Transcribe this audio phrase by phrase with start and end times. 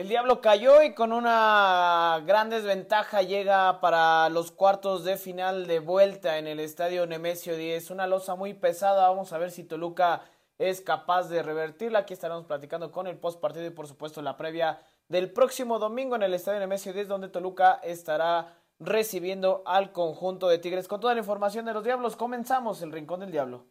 [0.00, 5.78] El Diablo cayó y con una gran desventaja llega para los cuartos de final de
[5.78, 7.90] vuelta en el estadio Nemesio 10.
[7.90, 9.10] Una losa muy pesada.
[9.10, 10.22] Vamos a ver si Toluca
[10.56, 11.98] es capaz de revertirla.
[11.98, 16.16] Aquí estaremos platicando con el post partido y por supuesto la previa del próximo domingo
[16.16, 20.88] en el estadio Nemesio 10 donde Toluca estará recibiendo al conjunto de Tigres.
[20.88, 23.66] Con toda la información de los Diablos comenzamos el Rincón del Diablo.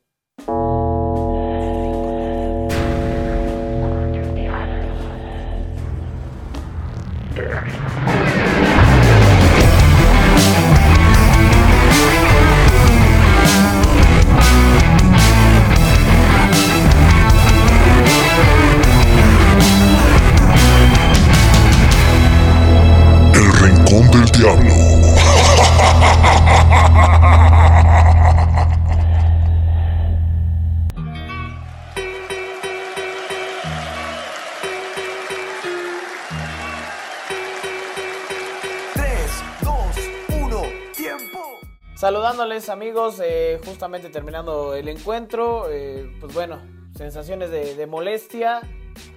[42.69, 46.61] Amigos, eh, justamente terminando el encuentro, eh, pues bueno,
[46.95, 48.61] sensaciones de, molestia,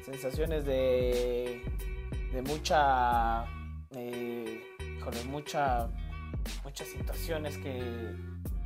[0.04, 1.62] sensaciones de,
[2.32, 3.44] de mucha,
[3.94, 4.62] eh,
[5.28, 5.88] mucha,
[6.64, 8.14] muchas situaciones que,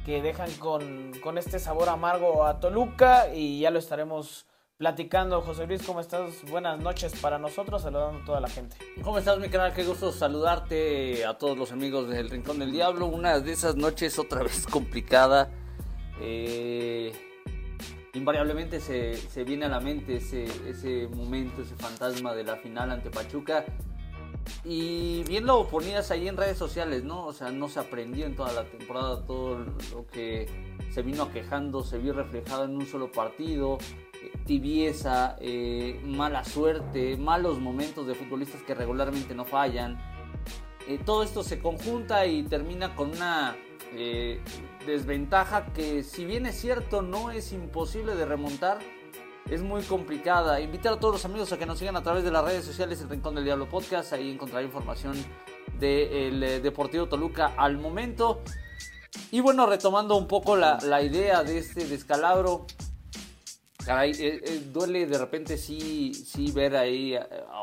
[0.04, 4.46] que dejan con, con este sabor amargo a Toluca y ya lo estaremos
[4.78, 5.40] platicando.
[5.40, 6.42] José Luis, ¿cómo estás?
[6.50, 8.76] Buenas noches para nosotros, saludando a toda la gente.
[9.02, 9.72] ¿Cómo estás, mi canal?
[9.72, 13.06] Qué gusto saludarte a todos los amigos del Rincón del Diablo.
[13.06, 15.50] Una de esas noches otra vez complicada.
[16.20, 17.12] Eh,
[18.14, 22.90] invariablemente se, se viene a la mente ese, ese momento, ese fantasma de la final
[22.90, 23.64] ante Pachuca.
[24.64, 27.26] Y bien lo ponías ahí en redes sociales, ¿no?
[27.26, 29.58] O sea, no se aprendió en toda la temporada todo
[29.92, 30.46] lo que
[30.90, 33.78] se vino aquejando, se vio reflejado en un solo partido.
[34.44, 39.98] Tibieza, eh, mala suerte, malos momentos de futbolistas que regularmente no fallan.
[40.88, 43.56] Eh, todo esto se conjunta y termina con una
[43.94, 44.40] eh,
[44.86, 48.78] desventaja que si bien es cierto no es imposible de remontar,
[49.50, 50.60] es muy complicada.
[50.60, 53.00] Invitar a todos los amigos a que nos sigan a través de las redes sociales
[53.00, 54.12] El Rincón del Diablo Podcast.
[54.12, 55.14] Ahí encontrará información
[55.78, 58.42] del eh, Deportivo Toluca al momento.
[59.30, 62.66] Y bueno, retomando un poco la, la idea de este descalabro.
[63.86, 67.20] Caray, eh, eh, duele de repente sí, sí ver ahí eh,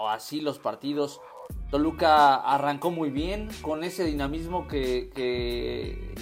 [0.08, 1.20] así los partidos.
[1.70, 5.10] Toluca arrancó muy bien con ese dinamismo que,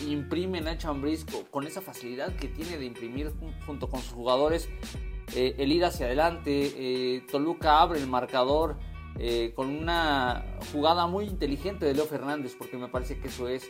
[0.08, 4.14] imprime Nacho Ambriz, co- con esa facilidad que tiene de imprimir jun- junto con sus
[4.14, 4.70] jugadores
[5.36, 7.24] eh, el ir hacia adelante.
[7.32, 8.78] Toluca abre el marcador
[9.56, 13.70] con una jugada muy inteligente de Leo Fernández, porque me parece que eso es.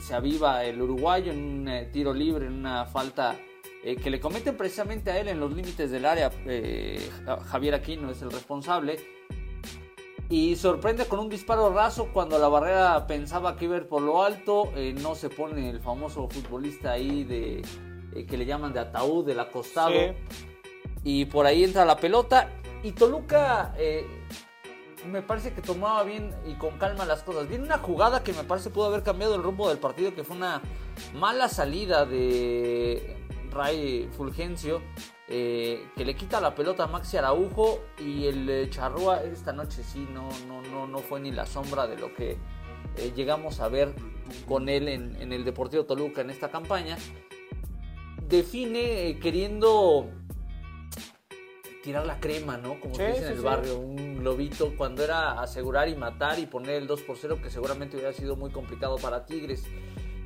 [0.00, 1.38] se aviva el uruguayo en
[1.68, 3.36] un tiro libre, en una falta
[3.84, 6.30] eh, que le cometen precisamente a él en los límites del área.
[6.46, 8.98] eh, Ja- Javier Aquino es el responsable.
[10.28, 14.02] Y sorprende con un disparo raso cuando la barrera pensaba que iba a ir por
[14.02, 14.70] lo alto.
[14.76, 17.62] eh, no se pone el famoso futbolista ahí de
[18.26, 19.90] que le llaman de ataúd, del acostado.
[19.92, 20.12] Sí.
[21.02, 22.50] Y por ahí entra la pelota.
[22.82, 23.74] Y Toluca
[25.06, 27.48] me parece que tomaba bien y con calma las cosas.
[27.48, 30.36] Viene una jugada que me parece pudo haber cambiado el rumbo del partido, que fue
[30.36, 30.60] una
[31.14, 33.16] mala salida de
[33.50, 34.80] Ray Fulgencio,
[35.28, 39.82] eh, que le quita la pelota a Maxi Araujo y el eh, Charrúa esta noche
[39.82, 42.36] sí no, no, no, no fue ni la sombra de lo que
[42.96, 43.94] eh, llegamos a ver
[44.48, 46.96] con él en, en el Deportivo Toluca en esta campaña.
[48.28, 50.08] Define eh, queriendo
[51.82, 52.78] tirar la crema, ¿no?
[52.78, 53.44] Como Sí, se dice sí, en el sí.
[53.44, 57.50] barrio, un globito, cuando era asegurar y matar y poner el 2 por 0, que
[57.50, 59.64] seguramente hubiera sido muy complicado para Tigres.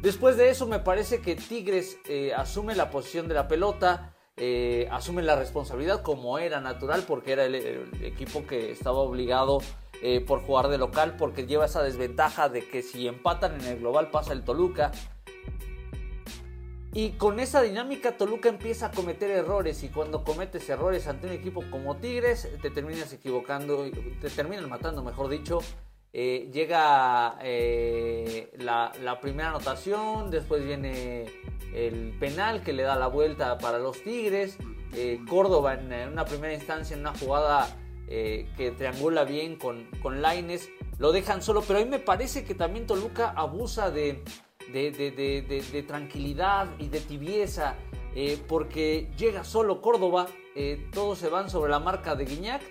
[0.04, 4.87] Después de eso, me parece que Tigres eh, asume la posición de la pelota, eh,
[4.92, 7.54] asume la responsabilidad como era natural, porque era el,
[8.03, 9.62] equipo que estaba obligado
[10.03, 13.78] eh, por jugar de local, porque lleva esa desventaja de que si empatan en el
[13.78, 14.93] global pasa el Toluca.
[16.93, 21.32] Y con esa dinámica Toluca empieza a cometer errores y cuando cometes errores ante un
[21.32, 23.87] equipo como Tigres te terminas equivocando,
[24.20, 25.60] te terminan matando, mejor dicho.
[26.16, 31.25] Eh, llega eh, la, primera anotación, después viene
[31.75, 34.56] el penal que le da la vuelta para los Tigres.
[34.93, 37.66] Eh, Córdoba en, una primera instancia en una jugada
[38.06, 40.69] que triangula bien con, con Laines,
[40.99, 44.22] lo dejan solo, pero a mí me parece que también Toluca abusa de,
[44.72, 47.75] de, de- tranquilidad y de tibieza,
[48.46, 50.26] porque llega solo Córdoba,
[50.93, 52.62] todos se van sobre la marca de Guiñac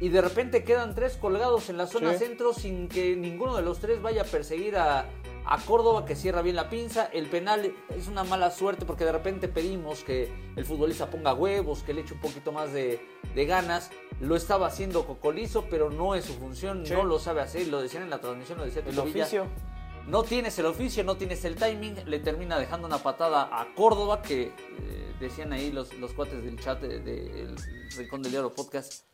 [0.00, 2.18] y de repente quedan tres colgados en la zona Sí.
[2.18, 5.06] centro sin que ninguno de los tres vaya a perseguir a,
[5.44, 7.06] a Córdoba que cierra bien la pinza.
[7.06, 11.82] El penal es una mala suerte porque de repente pedimos que el futbolista ponga huevos,
[11.82, 13.00] que le eche un poquito más de,
[13.34, 13.90] de ganas.
[14.20, 16.92] Lo estaba haciendo Cocolizo, pero no es su función, Sí.
[16.92, 17.66] no lo sabe hacer.
[17.68, 19.26] Lo decían en la transmisión, lo decía El Villa.
[20.08, 24.22] No tienes el oficio, no tienes el timing, le termina dejando una patada a Córdoba,
[24.22, 24.52] que eh,
[25.20, 27.54] decían ahí los, los cuates del chat del de,
[27.96, 29.04] Rincón del Diablo Podcast.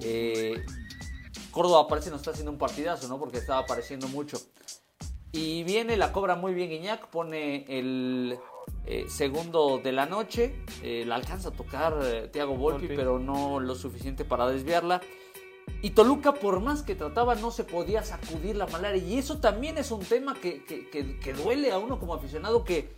[0.00, 0.62] eh,
[1.50, 3.18] Córdoba parece no está haciendo un partidazo, ¿no?
[3.18, 4.38] Porque estaba apareciendo mucho.
[5.32, 8.38] Y viene, la cobra muy bien Iñak, pone el
[8.84, 10.54] eh, segundo de la noche.
[10.82, 12.96] eh, la alcanza a tocar eh, Thiago Volpi, Volpi.
[12.96, 15.00] pero no lo suficiente para desviarla.
[15.82, 19.02] Y Toluca, por más que trataba, no se podía sacudir la malaria.
[19.02, 20.88] Y eso también es un tema que, que-
[21.18, 22.94] que- duele a uno como aficionado, que,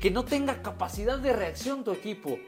[0.00, 2.38] que no tenga capacidad de reacción tu equipo.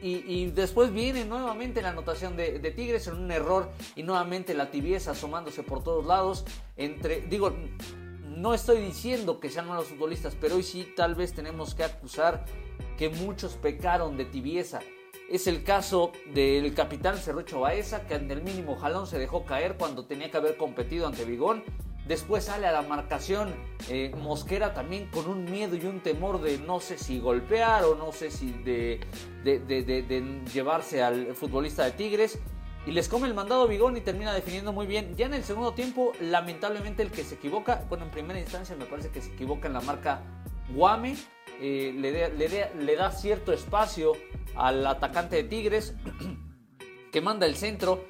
[0.00, 4.54] Y, y después viene nuevamente la anotación de, de Tigres en un error y nuevamente
[4.54, 6.44] la tibieza asomándose por todos lados.
[6.76, 7.52] Entre, digo,
[8.22, 12.44] no estoy diciendo que sean malos futbolistas, pero hoy sí tal vez tenemos que acusar
[12.96, 14.80] que muchos pecaron de tibieza.
[15.30, 19.76] Es el caso del capitán Cerrucho Baeza, que ante el mínimo jalón se dejó caer
[19.76, 21.64] cuando tenía que haber competido ante Vigón.
[22.06, 23.54] Después sale a la marcación
[23.88, 27.94] eh, Mosquera también con un miedo y un temor de no sé si golpear o
[27.94, 29.00] no sé si de,
[29.42, 32.38] de- llevarse al futbolista de Tigres.
[32.86, 35.16] Y les come el mandado Vigón y termina definiendo muy bien.
[35.16, 38.84] Ya en el segundo tiempo, lamentablemente el que se equivoca, bueno, en primera instancia me
[38.84, 40.20] parece que se equivoca en la marca
[40.74, 41.16] Guame.
[41.60, 44.12] Le da cierto espacio
[44.56, 45.94] al atacante de Tigres
[47.12, 48.04] que manda el centro.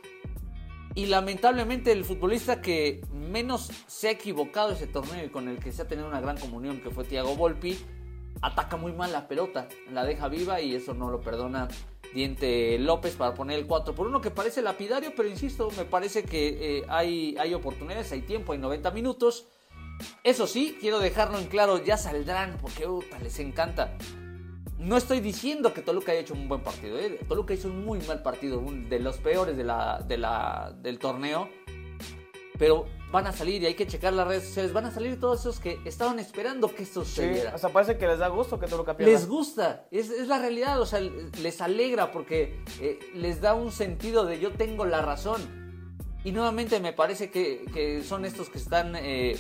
[0.97, 5.73] Y lamentablemente el futbolista que menos se ha equivocado ese torneo y con el que
[5.73, 7.77] se ha tenido una gran comunión, que fue Thiago Volpi,
[8.43, 11.67] ataca muy mal la pelota, la deja viva y eso no lo perdona
[12.15, 16.23] Diente López para poner el 4 por 1 que parece lapidario, pero insisto, me parece
[16.23, 19.49] que eh, hay, hay oportunidades, hay tiempo, hay 90 minutos.
[20.23, 22.87] Eso sí, quiero dejarlo en claro, ya saldrán porque
[23.23, 23.97] les encanta.
[24.79, 26.99] No estoy diciendo que Toluca haya hecho un buen partido.
[26.99, 27.19] ¿eh?
[27.29, 30.99] Toluca hizo un muy mal partido, un de los peores de la, de la, del
[30.99, 31.49] torneo.
[32.59, 34.73] Pero van a salir y hay que checar las redes sociales.
[34.73, 37.53] Van a salir todos esos que estaban esperando que esto Sí, sucediera.
[37.55, 39.13] hasta parece que les da gusto que Toluca pierda.
[39.13, 43.73] Les gusta, es, es la realidad, o sea, les alegra porque eh, les da un
[43.73, 45.41] sentido de yo tengo la razón.
[46.25, 49.37] Y nuevamente me parece que, que son estos que están, eh,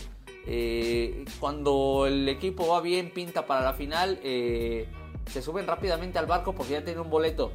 [0.47, 4.89] eh, cuando el equipo va bien, pinta para la final, eh,
[5.27, 7.53] se suben rápidamente al barco porque ya tienen un boleto.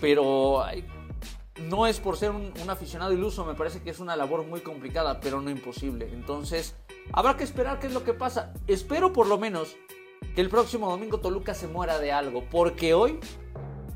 [0.00, 0.62] Pero
[1.68, 5.20] no es por ser un aficionado iluso, me parece que es una labor muy complicada,
[5.20, 6.10] pero no imposible.
[6.12, 6.74] Entonces,
[7.12, 8.52] habrá que esperar qué es lo que pasa.
[8.66, 9.76] Espero por lo menos
[10.34, 13.18] que el próximo domingo Toluca se muera de algo, porque hoy,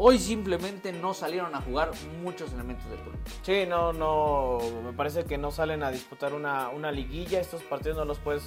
[0.03, 1.91] hoy simplemente no salieron a jugar
[2.23, 3.19] muchos elementos del Toluca.
[3.43, 7.99] Sí, no, no, me parece que no salen a disputar una, una liguilla, estos partidos
[7.99, 8.43] no los puedes,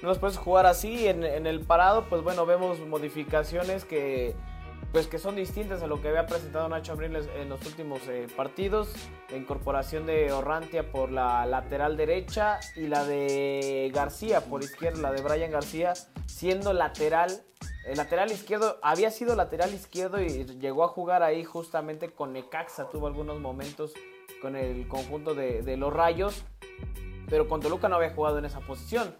[0.00, 4.36] no los puedes jugar así, en, en el parado, pues bueno, vemos modificaciones que,
[4.92, 8.26] pues que son distintas a lo que había presentado Nacho Abril en los últimos eh,
[8.36, 8.92] partidos,
[9.30, 15.12] la incorporación de Orrantia por la lateral derecha y la de García por izquierda, la
[15.12, 15.94] de Brian García,
[16.26, 17.42] siendo lateral
[17.86, 22.88] el lateral izquierdo había sido lateral izquierdo y llegó a jugar ahí justamente con Necaxa.
[22.90, 23.92] Tuvo algunos momentos
[24.40, 26.44] con el conjunto de, de los Rayos,
[27.28, 29.16] pero con Toluca no había jugado en esa posición.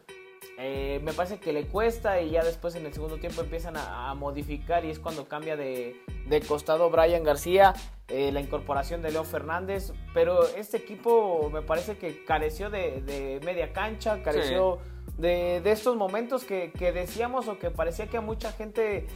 [0.58, 4.10] Eh, me parece que le cuesta y ya después en el segundo tiempo empiezan a,
[4.10, 5.96] a modificar y es cuando cambia de,
[6.26, 7.72] de costado Brian García,
[8.08, 13.40] eh, la incorporación de Leo Fernández, pero este equipo me parece que careció de, de
[13.44, 14.78] media cancha, careció
[15.16, 19.06] de, de estos momentos que, que decíamos o que parecía que a mucha gente,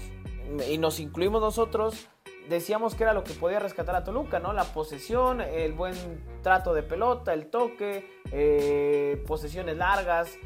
[0.69, 2.09] y nos incluimos nosotros,
[2.49, 4.53] decíamos que era lo que podía rescatar a Toluca, ¿no?
[4.53, 5.95] La posesión, el buen
[6.43, 10.39] trato de pelota, el toque, eh, posesiones largas.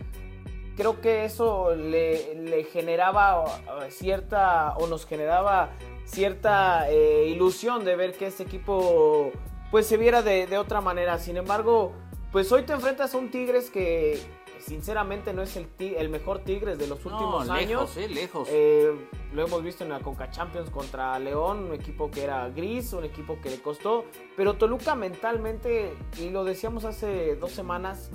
[0.81, 5.69] Creo que eso le, le generaba uh, cierta, o nos generaba
[6.07, 9.31] cierta eh, ilusión de ver que este equipo
[9.71, 11.19] pues se viera de, de otra manera.
[11.19, 11.93] Sin embargo,
[12.33, 14.19] pues hoy te enfrentas a un Tigres que
[14.59, 17.95] sinceramente no es el, mejor Tigres de los últimos no, años.
[17.95, 18.49] lejos, eh, lejos.
[18.51, 22.95] Eh, lo hemos visto en la Conca Champions contra León, un equipo que era gris,
[22.95, 24.07] un equipo que le costó.
[24.35, 28.11] Pero Toluca mentalmente, y lo decíamos hace dos semanas,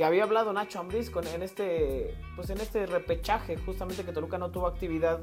[0.00, 4.38] que había hablado Nacho Ambriz con, en, este, pues en este repechaje, justamente que Toluca
[4.38, 5.20] no tuvo actividad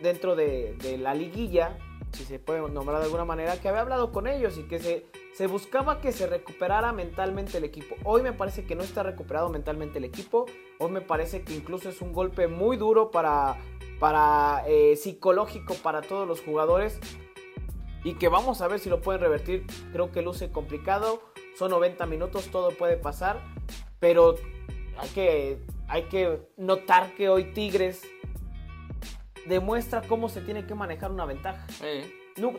[0.00, 1.76] dentro de, de la liguilla,
[2.12, 5.04] si se puede nombrar de alguna manera, que había hablado con ellos y que se,
[5.34, 7.96] se buscaba que se recuperara mentalmente el equipo.
[8.02, 10.46] Hoy me parece que no está recuperado mentalmente el equipo,
[10.78, 13.58] hoy me parece que incluso es un golpe muy duro para,
[14.00, 16.98] para eh, psicológico para todos los jugadores
[18.04, 19.66] y que vamos a ver si lo pueden revertir.
[19.92, 21.20] Creo que luce complicado,
[21.58, 23.42] son 90 minutos, todo puede pasar,
[24.04, 24.34] pero
[24.98, 25.58] hay que,
[25.88, 28.02] hay que notar que hoy Tigres
[29.46, 31.66] demuestra cómo se tiene que manejar una ventaja.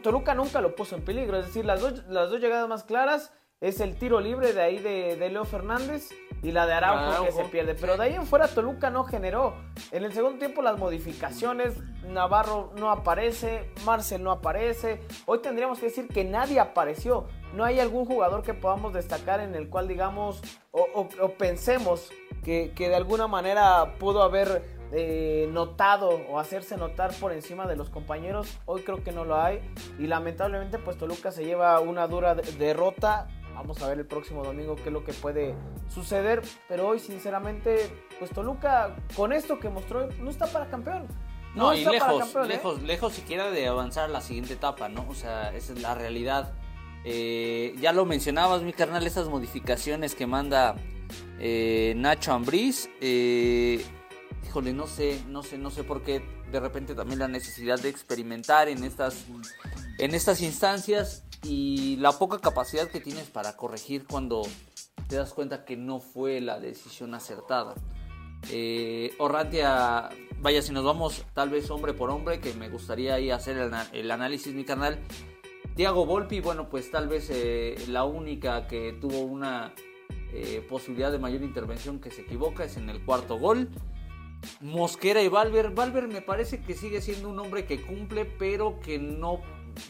[0.02, 3.32] Toluca nunca lo puso en peligro, es decir, las dos, las dos llegadas más claras
[3.62, 6.10] es el tiro libre de ahí de, de Leo Fernández
[6.46, 7.76] y la de Araujo, que se pierde.
[7.76, 9.56] Pero de ahí en fuera Toluca no generó.
[9.92, 11.74] En el segundo tiempo las modificaciones,
[12.04, 15.02] Navarro no aparece, Marcel no aparece.
[15.26, 17.28] Hoy tendríamos que decir que nadie apareció.
[17.54, 22.10] No hay algún jugador que podamos destacar en el cual digamos o, o- o pensemos
[22.44, 27.76] que, que de alguna manera pudo haber eh, notado o hacerse notar por encima de
[27.76, 28.58] los compañeros.
[28.66, 29.60] Hoy creo que no lo hay.
[30.00, 33.28] Y lamentablemente pues Toluca se lleva una dura de- derrota.
[33.56, 35.56] Vamos a ver el próximo domingo qué es lo que puede
[35.90, 36.44] suceder.
[36.70, 41.08] Pero hoy sinceramente pues Toluca con esto que mostró no está para campeón.
[41.56, 42.48] No, y está para lejos, campeón, ¿eh?
[42.56, 45.06] lejos, lejos siquiera de avanzar a la siguiente etapa, ¿no?
[45.10, 46.54] O sea, esa es la realidad.
[47.08, 50.76] Eh, ya lo mencionabas, mi carnal, esas modificaciones que manda
[51.40, 52.90] eh, Nacho Ambriz.
[53.00, 53.86] eh,
[54.46, 57.90] híjole, no sé, no sé, no sé por qué de repente también la necesidad de
[57.90, 59.26] experimentar en estas,
[59.98, 64.42] en estas instancias y la poca capacidad que tienes para corregir cuando
[65.08, 67.76] te das cuenta que no fue la decisión acertada.
[68.52, 70.10] Eh, Orrantia,
[70.40, 73.72] vaya, si nos vamos tal vez hombre por hombre, que me gustaría ahí hacer el,
[73.92, 75.00] el análisis, mi canal.
[75.76, 79.74] Tiago Volpi, bueno, pues tal vez eh, la única que tuvo una
[80.32, 83.70] eh, posibilidad de mayor intervención que se equivoca es en el cuarto gol.
[84.62, 85.72] Mosquera y Valver.
[85.72, 89.42] Valver me parece que sigue siendo un hombre que cumple, pero que no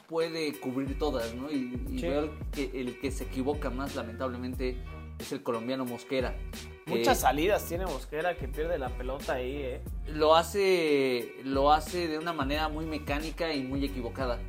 [0.08, 1.52] puede cubrir todas, ¿no?
[1.52, 2.08] Y, y Sí.
[2.08, 4.78] veo el que, el que se equivoca más, lamentablemente,
[5.20, 6.36] es el colombiano Mosquera.
[6.86, 9.82] que Muchas salidas tiene Mosquera que pierde la pelota ahí, eh.
[10.08, 14.40] lo hace lo hace de una manera muy mecánica y muy equivocada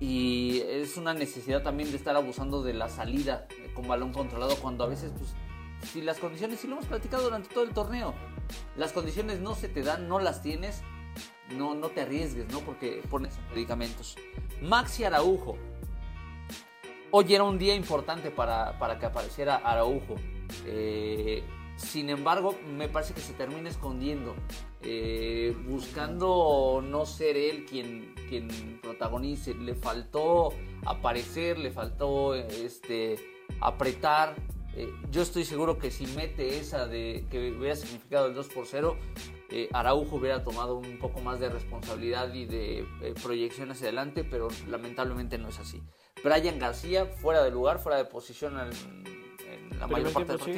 [0.00, 4.56] y es una necesidad también de estar abusando de la salida eh, con balón controlado
[4.56, 5.34] cuando a veces pues
[5.90, 8.14] si las condiciones, si lo hemos platicado durante todo el torneo,
[8.76, 10.82] las condiciones no se te dan, no las tienes,
[11.56, 12.60] no, no te arriesgues, ¿no?
[12.60, 14.16] Porque pones medicamentos.
[14.60, 15.56] Maxi Araujo.
[17.10, 20.16] Hoy era un día importante para, para que apareciera Araujo.
[20.66, 21.42] Eh,
[21.78, 24.34] sin embargo, me parece que se termina escondiendo,
[24.82, 29.54] eh, buscando no ser él quien, quien protagonice.
[29.54, 30.52] Le faltó
[30.84, 33.16] aparecer, le faltó este,
[33.60, 34.34] apretar.
[34.74, 38.66] Eh, yo estoy seguro que si mete esa de que hubiera significado el 2 por
[38.66, 38.96] 0,
[39.50, 44.24] eh, Araujo hubiera tomado un poco más de responsabilidad y de eh, proyección hacia adelante,
[44.24, 45.80] pero lamentablemente no es así.
[46.24, 48.70] Brian García, fuera de lugar, fuera de posición en,
[49.70, 50.52] en la mayor parte del sí.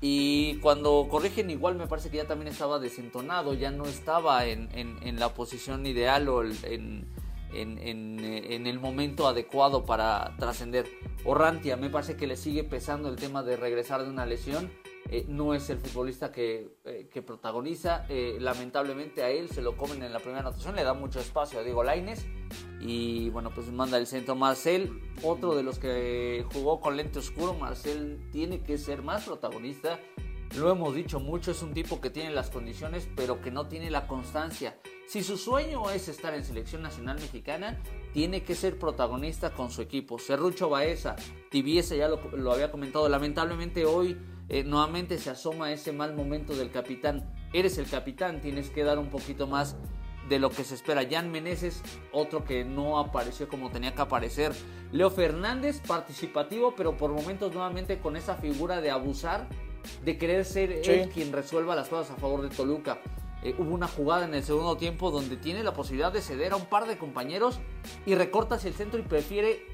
[0.00, 4.68] Y cuando corrigen igual me parece que ya también estaba desentonado, ya no estaba en,
[5.18, 7.06] la posición ideal o en,
[7.52, 10.86] eh, en el momento adecuado para trascender.
[11.24, 14.70] Orrantia me parece que le sigue pesando el tema de regresar de una lesión.
[15.10, 18.06] Eh, no es el futbolista que, eh, protagoniza.
[18.08, 21.58] Eh, lamentablemente a él se lo comen en la primera anotación, le da mucho espacio
[21.58, 22.26] a Diego Laines.
[22.80, 27.54] Y bueno, pues manda el centro Marcel, otro de los que jugó con lente oscuro.
[27.54, 30.00] Marcel tiene que ser más protagonista.
[30.56, 33.90] Lo hemos dicho mucho, es un tipo que tiene las condiciones, pero que no tiene
[33.90, 34.78] la constancia.
[35.06, 37.82] Si su sueño es estar en selección nacional mexicana,
[38.12, 40.18] tiene que ser protagonista con su equipo.
[40.18, 41.16] Serrucho Baeza,
[41.50, 44.16] Tibiesa, ya lo había comentado, lamentablemente hoy
[44.48, 47.30] eh, nuevamente se asoma ese mal momento del capitán.
[47.52, 49.76] Eres el capitán, tienes que dar un poquito más
[50.28, 51.02] de lo que se espera.
[51.08, 51.82] Jan Meneses,
[52.12, 54.52] otro que no apareció como tenía que aparecer.
[54.92, 59.48] Leo Fernández, participativo, pero por momentos nuevamente con esa figura de abusar,
[60.04, 60.90] de querer ser Sí.
[60.92, 63.00] él quien resuelva las cosas a favor de Toluca.
[63.42, 66.56] Eh, hubo una jugada en el segundo tiempo donde tiene la posibilidad de ceder a
[66.56, 67.60] un par de compañeros
[68.06, 69.66] y recorta hacia el centro y prefiere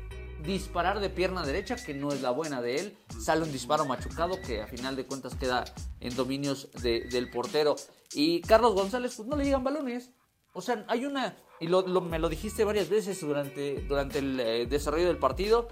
[0.44, 2.96] disparar de pierna derecha, que no es la buena de él.
[3.18, 5.64] Sale un disparo machucado que a final de cuentas queda
[6.00, 7.76] en dominios de- del portero.
[8.12, 10.10] Y Carlos González, pues no le llegan balones.
[10.52, 14.40] O sea, hay una, y lo, lo- me lo dijiste varias veces durante, durante el
[14.40, 15.68] eh, desarrollo del partido,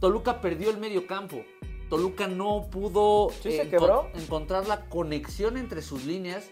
[0.00, 1.44] Toluca perdió el medio campo.
[1.88, 6.50] Toluca no pudo Sí, enco- encontrar la conexión entre sus líneas.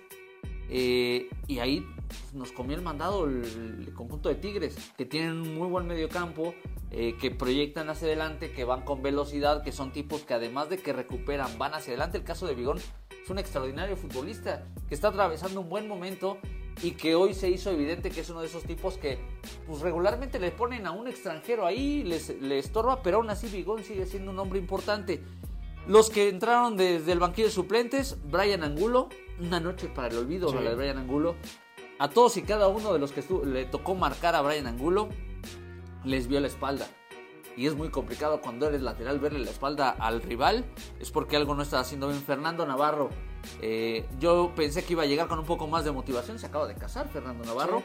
[0.73, 1.85] eh, y ahí
[2.33, 3.45] nos comió el mandado el,
[3.87, 6.55] el conjunto de Tigres, que tienen un muy buen medio campo,
[6.91, 10.79] eh, que proyectan hacia adelante, que van con velocidad, que son tipos que además de
[10.79, 12.19] que recuperan, van hacia adelante.
[12.19, 16.39] El caso de Vigón es un extraordinario futbolista que está atravesando un buen momento
[16.83, 19.19] y que hoy se hizo evidente que es uno de esos tipos que
[19.67, 23.85] pues regularmente le ponen a un extranjero ahí, les, le estorba, pero aún así Vigón
[23.85, 25.23] sigue siendo un hombre importante.
[25.87, 29.09] Los que entraron desde el banquillo de suplentes, Brian Angulo,
[29.41, 30.57] una noche para el olvido Sí.
[30.77, 31.37] Brian Angulo.
[32.01, 35.11] A todos y cada uno de los que le tocó marcar a Brian Angulo,
[36.03, 36.89] les vio la espalda.
[37.59, 40.65] y es muy complicado cuando eres lateral verle la espalda al rival,
[40.99, 42.23] es porque algo no está haciendo bien.
[42.23, 43.11] Fernando Navarro,
[43.61, 46.67] eh, yo pensé que iba a llegar con un poco más de motivación, se acaba
[46.67, 47.83] de casar Fernando Navarro.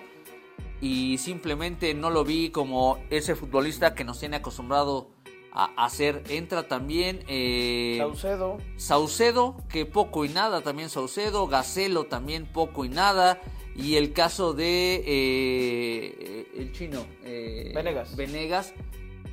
[0.80, 5.10] Y simplemente no lo vi como ese futbolista que nos tiene acostumbrado
[5.52, 6.24] a hacer.
[6.30, 8.60] Entra también eh, Saucedo.
[8.78, 11.48] Saucedo, que poco y nada también Saucedo.
[11.48, 13.42] Gacelo también poco y nada.
[13.76, 18.16] Y el caso de eh, el chino eh, Venegas.
[18.16, 18.74] Venegas,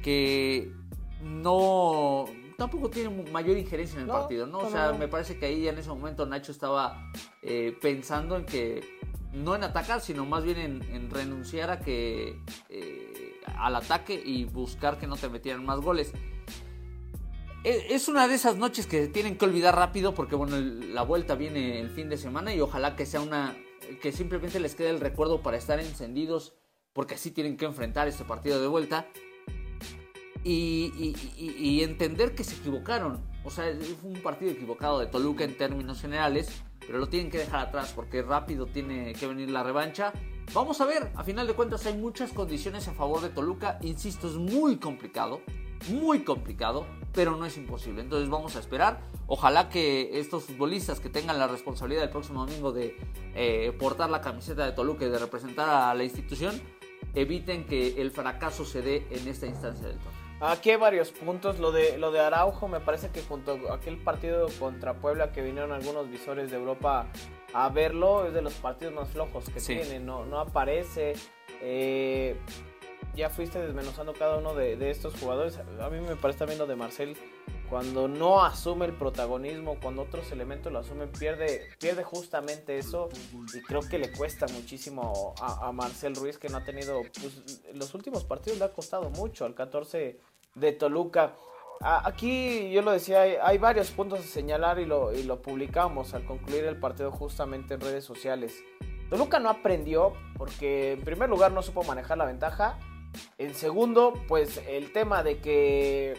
[0.03, 0.73] que
[1.23, 2.25] no
[2.59, 4.59] tampoco tiene mayor injerencia en el No, partido, ¿no?
[4.59, 7.11] o sea, no, me parece que ahí en ese momento Nacho estaba
[7.43, 8.83] eh, pensando en que
[9.33, 14.45] no en atacar, sino más bien en, en renunciar a que eh, al ataque y
[14.45, 16.13] buscar que no te metieran más goles.
[17.65, 21.03] E- Es una de esas noches que tienen que olvidar rápido porque bueno, el- la
[21.03, 23.57] vuelta viene el fin de semana y ojalá que sea una
[24.01, 26.55] que simplemente les quede el recuerdo para estar encendidos
[26.93, 29.07] porque así tienen que enfrentar este partido de vuelta
[30.45, 33.21] y, entender que se equivocaron.
[33.45, 33.65] O sea,
[34.01, 37.93] fue un partido equivocado de Toluca en términos generales, pero lo tienen que dejar atrás
[37.95, 40.13] porque rápido tiene que venir la revancha.
[40.53, 43.79] Vamos a ver, a final de cuentas hay muchas condiciones a favor de Toluca.
[43.83, 45.41] Insisto, es muy complicado,
[45.91, 48.03] muy complicado, pero no es imposible.
[48.03, 49.01] Entonces vamos a esperar.
[49.27, 52.97] Ojalá que estos futbolistas que tengan la responsabilidad el próximo domingo de
[53.35, 56.61] eh, portar la camiseta de Toluca y de representar a la institución,
[57.15, 60.23] eviten que el fracaso se dé en esta instancia del torneo.
[60.41, 61.61] Aquí hay varios puntos.
[61.61, 65.41] Lo de, lo de Araujo, me parece que junto a aquel partido contra Puebla que
[65.41, 67.07] vinieron algunos visores de Europa
[67.55, 69.75] a verlo, es de los partidos más flojos que Sí.
[69.77, 70.01] tiene.
[70.01, 71.13] No, no aparece.
[71.61, 72.37] Eh,
[73.15, 75.59] ya fuiste desmenuzando cada uno de, estos jugadores.
[75.59, 77.17] A mí me parece también lo de Marcel.
[77.69, 83.09] Cuando no asume el protagonismo, cuando otros elementos lo asumen, pierde, pierde justamente eso.
[83.55, 87.03] Y creo que le cuesta muchísimo a, Marcel Ruiz, que no ha tenido.
[87.21, 89.45] Pues, los últimos partidos le ha costado mucho.
[89.45, 90.19] Al 14
[90.55, 91.35] de Toluca.
[91.81, 96.15] Aquí yo lo decía, hay, hay varios puntos a señalar y lo, y lo publicamos
[96.15, 98.63] al concluir el partido justamente en redes sociales.
[99.11, 102.79] Toluca no aprendió porque en primer lugar no supo manejar la ventaja.
[103.39, 106.15] En segundo, pues el tema de que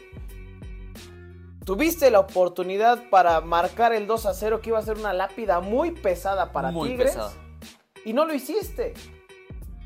[1.65, 5.59] tuviste la oportunidad para marcar el 2 a 0 que iba a ser una lápida
[5.61, 7.31] muy pesada para Muy Tigres pesada.
[8.05, 8.93] y no lo hiciste.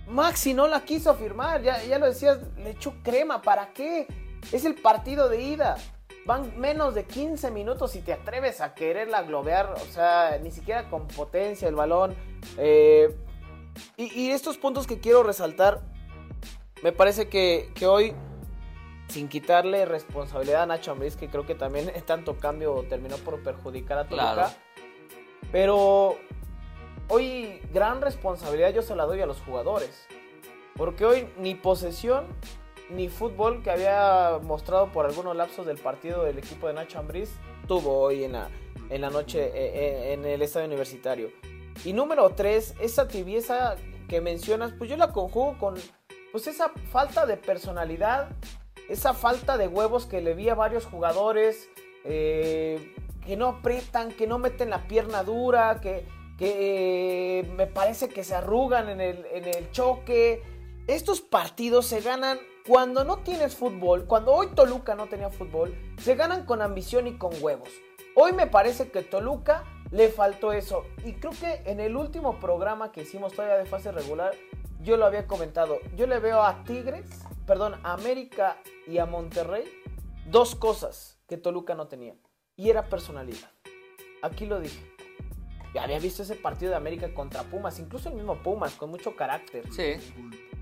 [0.08, 4.08] Maxi no la quiso firmar, ya, ya lo decías, le echó crema, ¿para qué?
[4.52, 5.76] Es el partido de ida.
[6.26, 10.90] Van menos de 15 minutos y te atreves a quererla globear, o sea, ni siquiera
[10.90, 12.16] con potencia el balón.
[12.58, 13.14] Eh,
[13.98, 15.82] y, y estos puntos que quiero resaltar,
[16.84, 18.14] me parece que, que hoy,
[19.08, 23.98] sin quitarle responsabilidad a Nacho Ambriz, que creo que también tanto cambio terminó por perjudicar
[24.00, 24.52] a Toluca, Claro.
[25.52, 26.18] pero
[27.10, 30.08] hoy gran responsabilidad yo se la doy a los jugadores.
[30.76, 32.28] Porque hoy ni posesión
[32.90, 37.32] ni fútbol que había mostrado por algunos lapsos del partido del equipo de Nacho Ambriz
[37.68, 38.50] tuvo hoy en la,
[38.90, 41.32] en la noche eh, eh, en el estadio universitario.
[41.84, 43.76] Y número tres, esa tibieza
[44.08, 45.76] que mencionas, pues yo la conjugo con
[46.38, 48.30] pues esa falta de personalidad,
[48.90, 51.68] esa falta de huevos que le vi a varios jugadores,
[52.04, 52.94] eh,
[53.26, 56.06] que no apretan, que no meten la pierna dura, que,
[56.38, 60.44] que eh, me parece que se arrugan en el, en el choque.
[60.86, 66.14] Estos partidos se ganan cuando no tienes fútbol, cuando hoy Toluca no tenía fútbol, se
[66.14, 67.70] ganan con ambición y con huevos.
[68.14, 70.86] Hoy me parece que Toluca le faltó eso.
[71.04, 74.34] Y creo que en el último programa que hicimos todavía de fase regular,
[74.82, 75.80] yo lo había comentado.
[75.96, 77.06] Yo le veo a Tigres,
[77.46, 79.64] perdón, a América y a Monterrey
[80.30, 82.16] dos cosas que Toluca no tenía.
[82.56, 83.50] Y era personalidad.
[84.22, 84.94] Aquí lo dije.
[85.74, 89.16] Ya había visto ese partido de América contra Pumas, incluso el mismo Pumas, con mucho
[89.16, 89.64] carácter.
[89.72, 89.96] Sí,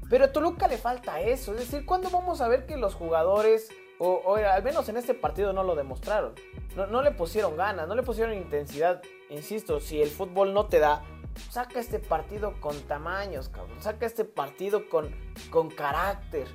[0.09, 1.53] Pero a Toluca le falta eso.
[1.53, 5.13] Es decir, ¿cuándo vamos a ver que los jugadores, o, o al menos en este
[5.13, 6.33] partido no lo demostraron?
[6.75, 9.01] No, no le pusieron ganas, no le pusieron intensidad.
[9.29, 11.03] Insisto, si el fútbol no te da,
[11.49, 13.81] saca este partido con tamaños, cabrón.
[13.81, 15.13] Saca este partido con,
[15.49, 16.47] con carácter.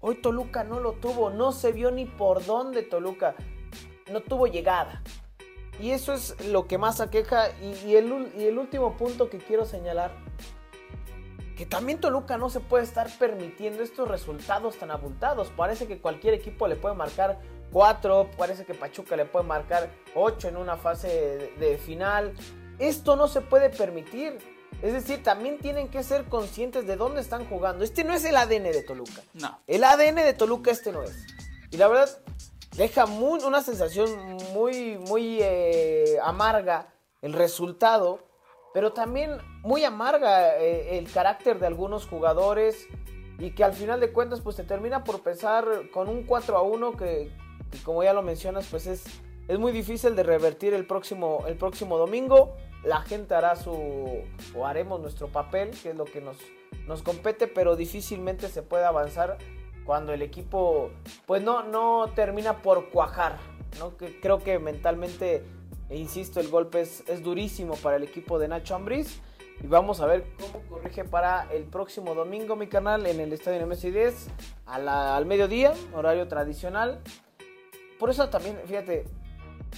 [0.00, 3.34] Hoy Toluca no lo tuvo, no se vio ni por dónde Toluca.
[4.10, 5.02] No tuvo llegada.
[5.80, 7.50] Y eso es lo que más aqueja.
[7.60, 10.12] Y, el, y el último punto que quiero señalar
[11.58, 15.50] que también Toluca no se puede estar permitiendo estos resultados tan abultados.
[15.56, 17.40] Parece que cualquier equipo le puede marcar
[17.72, 22.32] 4, parece que Pachuca le puede marcar 8 en una fase de final.
[22.78, 24.38] Esto no se puede permitir.
[24.82, 27.82] Es decir, también tienen que ser conscientes de dónde están jugando.
[27.84, 29.22] Este no es el ADN de Toluca.
[29.34, 29.58] no.
[29.66, 31.16] El ADN de Toluca este no es.
[31.70, 32.08] Y la verdad,
[32.76, 38.20] deja muy- una sensación muy, muy eh, amarga el resultado,
[38.72, 42.86] pero también muy amarga eh, el carácter de algunos jugadores
[43.38, 46.62] y que al final de cuentas pues te termina por pensar con un 4 a
[46.62, 47.32] 1 que,
[47.72, 49.04] que como ya lo mencionas pues es,
[49.48, 52.54] es muy difícil de revertir el próximo, el próximo domingo.
[52.84, 54.22] La gente hará su
[54.56, 56.36] o haremos nuestro papel, que es lo que nos,
[56.86, 59.36] nos compete, pero difícilmente se puede avanzar
[59.84, 60.90] cuando el equipo
[61.26, 63.38] pues no, no termina por cuajar.
[63.78, 63.96] ¿no?
[63.96, 65.44] Que creo que mentalmente,
[65.88, 69.20] e insisto, el golpe es, es durísimo para el equipo de Nacho Ambriz.
[69.60, 73.66] Y vamos a ver cómo corrige para el próximo domingo, mi canal, en el estadio
[73.66, 74.28] Messi 10,
[74.66, 77.00] a la- al mediodía, horario tradicional.
[77.98, 79.04] Por eso también, fíjate,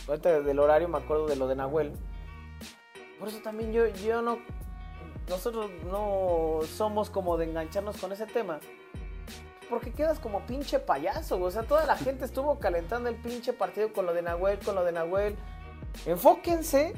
[0.07, 1.93] ahorita del horario me acuerdo de lo de Nahuel.
[3.21, 4.39] Por eso también yo, yo no.
[5.29, 8.59] Nosotros no somos como de engancharnos con ese tema.
[9.69, 11.41] Porque quedas como pinche payaso.
[11.41, 14.75] O sea, toda la gente estuvo calentando el pinche partido con lo de Nahuel, con
[14.75, 15.37] lo de Nahuel.
[16.07, 16.95] Enfóquense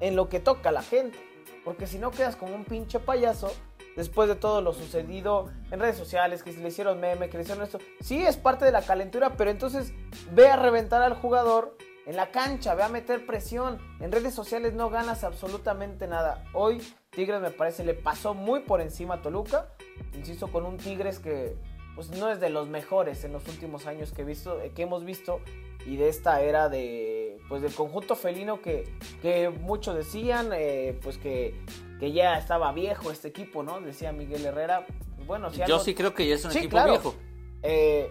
[0.00, 1.18] en lo que toca a la gente.
[1.64, 3.50] Porque si no quedas como un pinche payaso,
[3.96, 7.44] después de todo lo sucedido en redes sociales, que se le hicieron meme, que le
[7.44, 7.78] hicieron esto.
[8.00, 9.92] Sí, es parte de la calentura, pero entonces
[10.32, 11.76] ve a reventar al jugador
[12.08, 13.78] en la cancha, ve a meter presión.
[14.00, 16.42] En redes sociales no ganas absolutamente nada.
[16.54, 19.68] Hoy Tigres me parece le pasó muy por encima a Toluca.
[20.14, 21.54] Insisto, con un Tigres que
[21.94, 24.82] pues no es de los mejores en los últimos años que, he visto, eh, que
[24.82, 25.40] hemos visto
[25.84, 28.84] y de esta era de pues del conjunto felino que,
[29.20, 31.60] que muchos decían eh, pues que,
[31.98, 33.80] que ya estaba viejo este equipo, ¿no?
[33.80, 34.86] Decía Miguel Herrera.
[35.26, 36.92] Bueno, si Yo algo- sí creo que ya es un Sí, equipo claro.
[36.92, 37.14] viejo.
[37.62, 38.10] eh,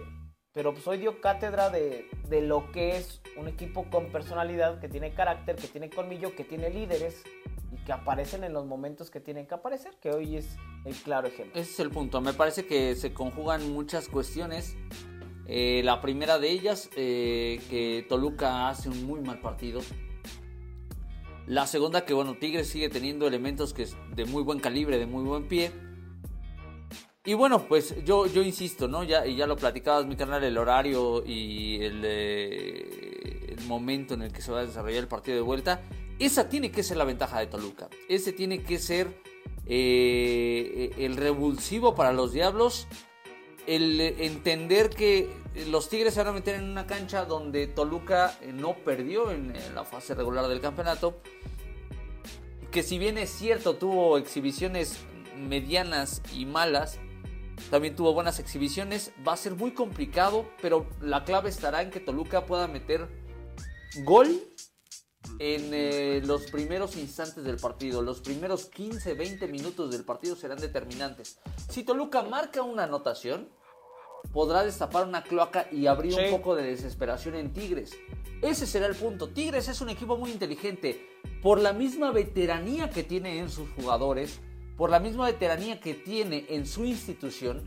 [0.58, 4.88] pero pues hoy dio cátedra de, de lo que es un equipo con personalidad, que
[4.88, 7.22] tiene carácter, que tiene colmillo, que tiene líderes
[7.72, 11.28] y que aparecen en los momentos que tienen que aparecer, que hoy es el claro
[11.28, 11.60] ejemplo.
[11.60, 12.20] Ese es el punto.
[12.20, 14.76] Me parece que se conjugan muchas cuestiones.
[15.46, 19.80] Eh, la primera de ellas, eh, que Toluca hace un muy mal partido.
[21.46, 25.06] La segunda, que bueno, Tigres sigue teniendo elementos que es de muy buen calibre, de
[25.06, 25.70] muy buen pie.
[27.28, 29.04] Y bueno, pues yo, yo insisto, ¿no?
[29.04, 34.22] Ya, y ya lo platicabas, mi canal, el horario y el, eh, el momento en
[34.22, 35.82] el que se va a desarrollar el partido de vuelta.
[36.18, 37.90] Esa tiene que ser la ventaja de Toluca.
[38.08, 39.20] Ese tiene que ser
[39.66, 42.86] eh, el revulsivo para los Diablos.
[43.66, 45.28] El entender que
[45.70, 49.52] los Tigres se van a meter en una cancha donde Toluca eh, no perdió en
[49.74, 51.20] la fase regular del campeonato.
[52.70, 54.98] Que si bien es cierto, tuvo exhibiciones
[55.36, 56.98] medianas y malas,
[57.70, 59.12] también tuvo buenas exhibiciones.
[59.26, 63.08] Va a ser muy complicado, pero la clave estará en que Toluca pueda meter
[64.04, 64.28] gol
[65.38, 68.02] en eh, los primeros instantes del partido.
[68.02, 71.38] Los primeros 15, 20 minutos del partido serán determinantes.
[71.68, 73.48] Si Toluca marca una anotación,
[74.32, 76.20] podrá destapar una cloaca y abrir Sí.
[76.24, 77.96] un poco de desesperación en Tigres.
[78.42, 79.28] Ese será el punto.
[79.30, 81.06] Tigres es un equipo muy inteligente.
[81.42, 84.40] Por la misma veteranía que tiene en sus jugadores,
[84.78, 87.64] por la misma veteranía que tiene en su institución,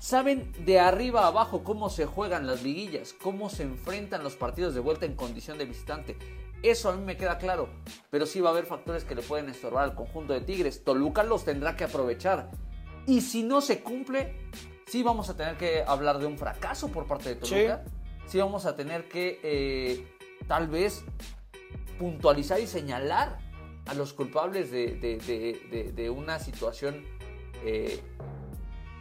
[0.00, 4.74] saben de arriba a abajo cómo se juegan las liguillas, cómo se enfrentan los partidos
[4.74, 6.16] de vuelta en condición de visitante.
[6.62, 7.68] Eso a mí me queda claro,
[8.10, 10.82] pero sí va a haber factores que le pueden estorbar al conjunto de Tigres.
[10.82, 12.50] Toluca los tendrá que aprovechar.
[13.06, 14.34] Y si no se cumple,
[14.86, 17.84] sí vamos a tener que hablar de un fracaso por parte de Toluca.
[18.26, 20.06] Sí, vamos a tener que eh,
[20.46, 21.04] tal vez
[21.98, 23.49] puntualizar y señalar
[23.86, 27.04] a los culpables de, de- de- una situación
[27.64, 28.00] eh,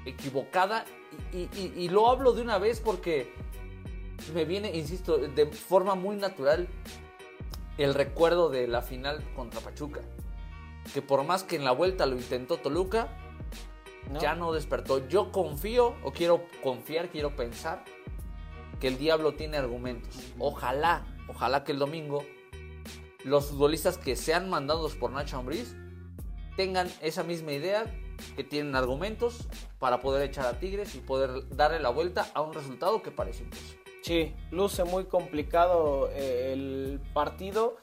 [0.06, 0.86] equivocada.
[1.34, 3.32] Y, y- y- y lo hablo de una vez porque
[4.34, 6.68] me viene, insisto, de forma muy natural
[7.78, 10.02] el recuerdo de la final contra Pachuca.
[10.94, 13.10] Que por más que en la vuelta lo intentó Toluca,
[14.12, 14.20] ¿no?
[14.20, 15.08] ya no despertó.
[15.08, 17.84] Yo confío, o quiero confiar, quiero pensar,
[18.80, 20.16] que el diablo tiene argumentos.
[20.40, 22.24] Ojalá, ojalá que el domingo
[23.24, 25.76] los futbolistas que sean mandados por Nacho Ambriz
[26.56, 27.86] tengan esa misma idea,
[28.36, 29.48] que tienen argumentos
[29.80, 33.44] para poder echar a Tigres y poder darle la vuelta a un resultado que parece
[33.44, 33.80] imposible.
[34.02, 37.78] Sí, luce muy complicado eh, el partido.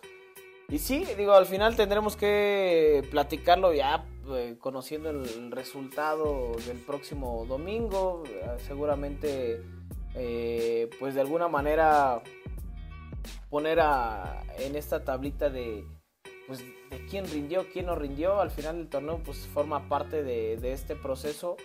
[0.69, 7.47] Y sí, digo, al final tendremos que platicarlo ya eh, conociendo el resultado del próximo
[7.47, 8.25] domingo.
[8.27, 9.63] Eh, seguramente,
[10.99, 12.23] pues de alguna manera
[13.51, 15.85] poner a, en esta tablita de,
[16.47, 18.41] pues, de quién rindió, quién no rindió.
[18.41, 21.57] Al final el torneo pues forma parte de, de este proceso.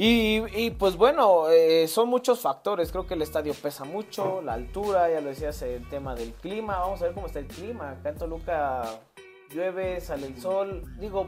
[0.00, 2.92] Y, y, pues bueno, eh, son muchos factores.
[2.92, 6.78] Creo que el estadio pesa mucho, la altura, ya lo decías, el tema del clima.
[6.78, 7.90] Vamos a ver cómo está el clima.
[7.90, 9.00] Acá en Toluca
[9.50, 10.84] llueve, sale el sol.
[11.00, 11.26] Digo,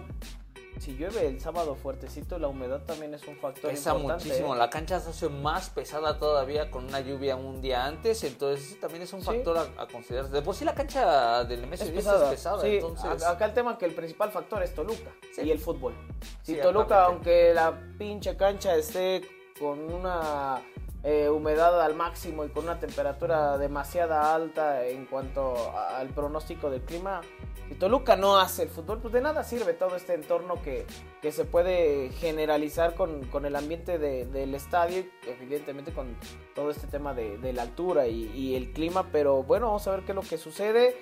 [0.79, 4.25] si llueve el sábado fuertecito, la humedad también es un factor Pesa importante.
[4.25, 4.59] muchísimo, ¿eh?
[4.59, 9.03] la cancha se hace más pesada todavía con una lluvia un día antes, entonces también
[9.03, 9.27] es un Sí.
[9.27, 10.29] factor a, a considerar.
[10.31, 12.25] De por sí la cancha del MS Es 10 pesada.
[12.27, 13.23] es pesada, Sí, entonces...
[13.25, 15.43] acá el tema que el principal factor es Toluca Sí.
[15.43, 15.95] y el fútbol.
[16.43, 19.21] Si Toluca, aunque la pinche cancha esté
[19.59, 20.61] con una
[21.03, 26.83] eh, humedad al máximo y con una temperatura demasiada alta en cuanto al pronóstico del
[26.83, 27.21] clima,
[27.69, 30.87] si Toluca no hace el fútbol, pues de nada sirve todo este entorno que,
[31.23, 36.17] que se puede generalizar con, con el ambiente de- del estadio, evidentemente con
[36.55, 39.93] todo este tema de, de la altura y, y el clima, pero bueno, vamos a
[39.93, 40.97] ver qué es lo que sucede.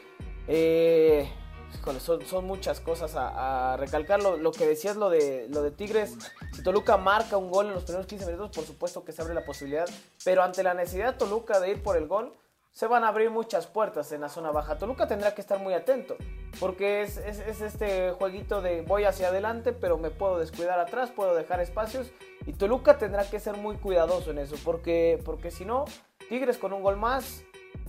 [0.46, 1.28] Eh,
[1.74, 4.22] híjole, son, son muchas cosas a, a recalcar.
[4.22, 6.16] Lo, lo que decías, lo de, lo de Tigres.
[6.52, 9.34] Si Toluca marca un gol en los primeros 15 minutos, por supuesto que se abre
[9.34, 9.88] la posibilidad.
[10.24, 12.34] Pero ante la necesidad de Toluca de ir por el gol,
[12.72, 14.78] se van a abrir muchas puertas en la zona baja.
[14.78, 16.16] Toluca tendrá que estar muy atento.
[16.60, 21.10] Porque es, es- es este jueguito de voy hacia adelante, pero me puedo descuidar atrás,
[21.10, 22.08] puedo dejar espacios.
[22.46, 24.56] Y Toluca tendrá que ser muy cuidadoso en eso.
[24.64, 25.84] Porque, porque si no,
[26.28, 27.42] Tigres con un gol más,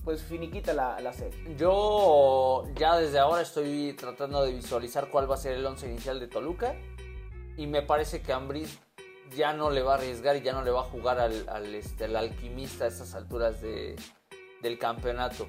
[0.04, 1.56] pues finiquita la, la serie.
[1.58, 6.19] Yo ya desde ahora estoy tratando de visualizar cuál va a ser el once inicial
[6.19, 6.75] de Toluca
[7.58, 8.80] y me parece que Ambriz
[9.36, 11.75] ya no le va a arriesgar y ya no le va a jugar al, al,
[11.75, 13.95] este, al alquimista a estas alturas de-
[14.62, 15.47] del campeonato.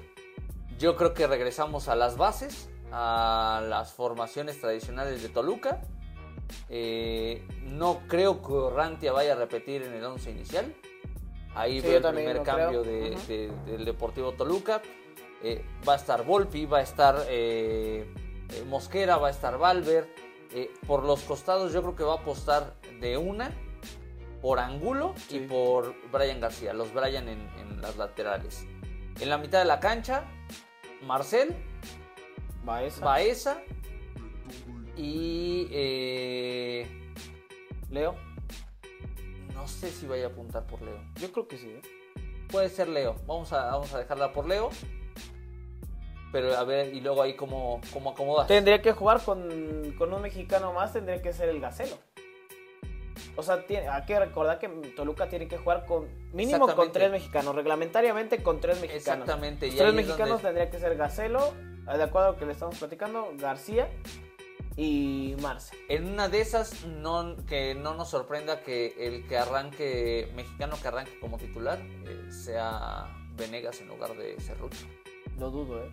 [0.77, 5.81] Yo creo que regresamos a las bases, a las formaciones tradicionales de Toluca.
[6.69, 10.75] Eh, no creo que Orrantia vaya a repetir en el once inicial.
[11.55, 14.81] Ahí Sí, veo el primer cambio de- del Deportivo Toluca.
[15.43, 18.05] Eh, va a estar Volpi, va a estar eh,
[18.53, 20.07] eh, Mosquera, va a estar Valver.
[20.53, 23.51] Eh, por los costados yo creo que va a apostar de una
[24.41, 28.65] por Angulo y por Brian García, los Brian en, en las laterales.
[29.19, 30.23] En la mitad de la cancha,
[31.03, 31.55] Marcel,
[32.63, 33.61] Baeza, Baeza
[34.97, 35.67] y
[37.89, 38.15] Leo.
[39.61, 40.97] No sé si vaya a apuntar por Leo.
[41.19, 41.69] Yo creo que sí.
[41.69, 41.81] ¿eh?
[42.51, 43.15] Puede ser Leo.
[43.27, 44.69] Vamos a, vamos a dejarla por Leo.
[46.31, 48.47] Pero a ver, y luego ahí cómo, cómo acomodas.
[48.47, 51.95] Tendría que jugar con, con un mexicano más, tendría que ser el Gacelo.
[53.35, 57.11] O sea, tiene, hay que recordar que Toluca tiene que jugar con mínimo con tres
[57.11, 59.21] mexicanos, reglamentariamente con tres mexicanos.
[59.27, 59.67] Exactamente.
[59.67, 61.53] Y tres mexicanos donde- tendría que ser Gacelo,
[61.85, 63.89] de acuerdo a lo que le estamos platicando, García
[64.77, 65.75] y Marce.
[65.89, 70.87] En una de esas, no, que no nos sorprenda que el que arranque, mexicano que
[70.87, 74.85] arranque como titular, eh, sea Venegas en lugar de Cerrucho.
[75.37, 75.89] Lo dudo, ¿eh?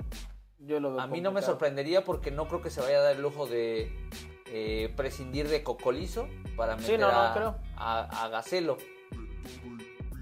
[0.61, 3.03] Yo lo veo A mí no me sorprendería porque no creo que se vaya a
[3.03, 3.93] dar el lujo de
[4.47, 7.57] eh, prescindir de Cocolizo para Sí, meter no, no a, creo.
[7.77, 8.77] a, a Gacelo.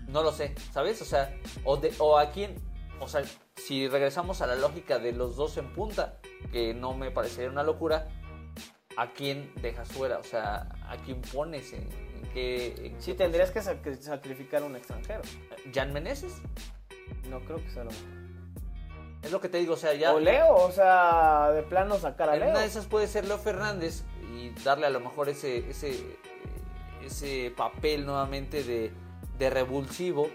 [0.09, 1.01] No lo sé, ¿sabes?
[1.03, 2.55] O sea, o, de- o a quién,
[3.01, 3.23] o sea,
[3.57, 6.19] si regresamos a la lógica de los dos en punta,
[6.53, 8.07] que no me parecería una locura,
[8.97, 10.19] ¿a quién dejas fuera?
[10.19, 11.73] O sea, ¿a quién pones?
[11.73, 12.75] ¿En, en qué?
[12.87, 15.23] en Sí, qué tendrías que sac- sacrificar un extranjero.
[15.75, 16.35] ¿Jan Meneses?
[17.31, 18.07] No creo que sea lo mejor.
[19.23, 20.13] Es lo que te digo, o sea, ya...
[20.13, 22.51] O Leo, o sea, de plano sacar a En Leo.
[22.51, 26.17] una de esas puede ser Leo Fernández y darle a lo mejor ese, ese,
[27.05, 28.93] ese papel nuevamente de,
[29.39, 30.29] de revulsivo.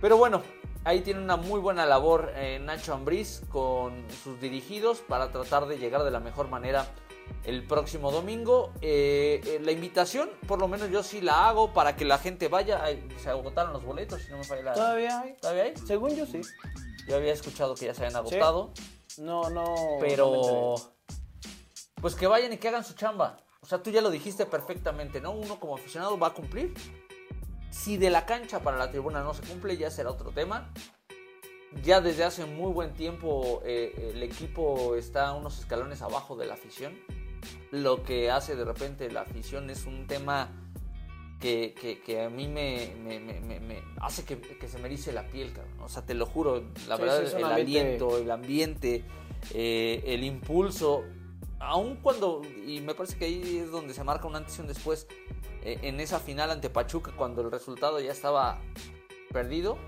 [0.00, 0.42] Pero bueno,
[0.84, 5.78] ahí tiene una muy buena labor eh, Nacho Ambriz con sus dirigidos para tratar de
[5.78, 6.86] llegar de la mejor manera
[7.44, 8.72] el próximo domingo.
[8.80, 12.48] Eh, eh, la invitación, por lo menos yo sí la hago para que la gente
[12.48, 12.82] vaya.
[12.84, 14.72] Ay, se agotaron los boletos, si no me falla la...
[14.74, 15.34] Todavía hay.
[15.34, 15.74] ¿Todavía hay?
[15.86, 16.40] Según yo sí.
[17.08, 18.72] Yo había escuchado que ya se habían agotado.
[19.18, 19.74] No, no.
[20.00, 20.74] Pero
[22.00, 23.38] pues que vayan y que hagan su chamba.
[23.60, 25.30] O sea, tú ya lo dijiste perfectamente, ¿no?
[25.30, 26.74] Uno como aficionado va a cumplir.
[27.70, 30.72] Si de la cancha para la tribuna no se cumple, ya será otro tema.
[31.82, 36.54] Ya desde hace muy buen tiempo eh, el equipo está unos escalones abajo de la
[36.54, 36.98] afición.
[37.70, 40.50] Lo que hace de repente la afición es un tema
[41.40, 45.12] que, que- que a mí me, me- me- me- hace que, que se me erice
[45.12, 45.80] la piel, cabrón.
[45.80, 49.04] O sea, te lo juro, la Sí, verdad, sí, el ambiente- aliento, el ambiente,
[49.54, 51.02] eh, el impulso,
[51.58, 54.68] aun cuando, y me parece que ahí es donde se marca un antes y un
[54.68, 55.06] después,
[55.64, 58.60] eh, en esa final ante Pachuca, cuando el resultado ya estaba
[59.32, 59.78] perdido.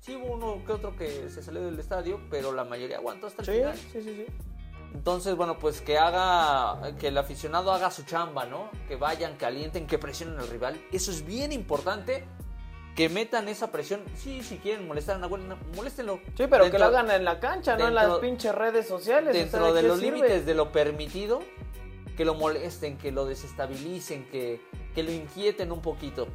[0.00, 3.42] Sí hubo uno que otro que se salió del estadio, pero la mayoría aguantó hasta
[3.42, 3.76] el Sí, final.
[3.76, 4.26] sí, sí, sí.
[4.96, 8.70] Entonces, bueno, pues que haga, que el aficionado haga su chamba, ¿no?
[8.88, 10.80] Que vayan, que alienten, que presionen al rival.
[10.90, 12.24] Eso es bien importante.
[12.96, 14.00] Que metan esa presión.
[14.16, 16.18] Sí, si quieren molestar a Nahuel, no, moléstenlo.
[16.34, 19.28] Sí, pero que lo hagan en la cancha, no en las pinches redes sociales.
[19.28, 20.16] o sea, Dentro de los sirve?
[20.16, 21.40] límites de lo permitido,
[22.16, 24.62] que lo molesten, que lo desestabilicen, que,
[24.94, 26.26] que lo inquieten un poquito.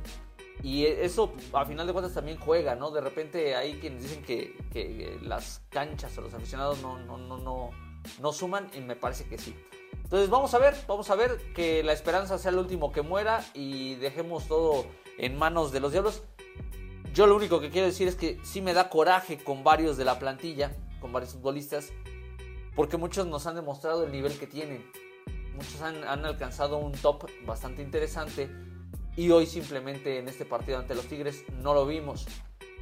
[0.62, 2.91] Y e- eso, a final de cuentas, también juega, ¿no?
[2.91, 7.38] De repente hay quienes dicen que, que las canchas o los aficionados no, no, no,
[7.39, 7.71] no,
[8.19, 9.55] no suman, y me parece que sí.
[10.03, 13.45] Entonces vamos a ver, vamos a ver que la esperanza sea el último que muera
[13.53, 14.85] y dejemos todo
[15.17, 16.23] en manos de los diablos.
[17.13, 20.05] Yo lo único que quiero decir es que sí me da coraje con varios de
[20.05, 21.91] la plantilla, con varios futbolistas,
[22.75, 24.89] porque muchos nos han demostrado el nivel que tienen.
[25.55, 28.49] Muchos han, han alcanzado un top bastante interesante
[29.15, 32.27] y hoy simplemente en este partido ante los Tigres no lo vimos.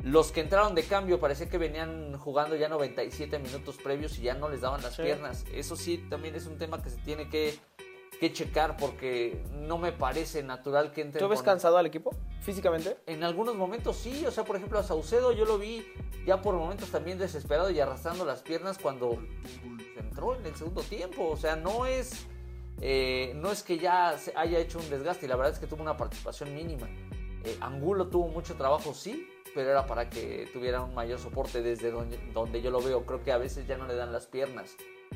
[0.04, 4.34] Los que entraron de cambio parecía que venían jugando ya 97 minutos previos y ya
[4.34, 5.02] no les daban las Sí.
[5.04, 5.44] piernas.
[5.54, 7.58] Eso sí, también es un tema que se tiene que,
[8.20, 12.12] que checar porque no me parece natural que entren ¿Tú ves con- cansado al equipo
[12.42, 12.98] físicamente?
[13.08, 15.86] en algunos momentos sí, o sea, por ejemplo a Saucedo yo lo vi
[16.26, 19.18] ya por momentos también desesperado y arrastrando las piernas cuando
[19.98, 22.26] entró en el segundo tiempo, o sea, no es
[22.82, 25.68] eh, no es que ya se haya hecho un desgaste y la verdad es que
[25.68, 26.88] tuvo una participación mínima.
[27.44, 31.92] Eh, Angulo tuvo mucho trabajo, sí, pero era para que tuviera un mayor soporte desde
[31.92, 33.06] donde, yo lo veo.
[33.06, 34.76] Creo que a veces ya no le dan las piernas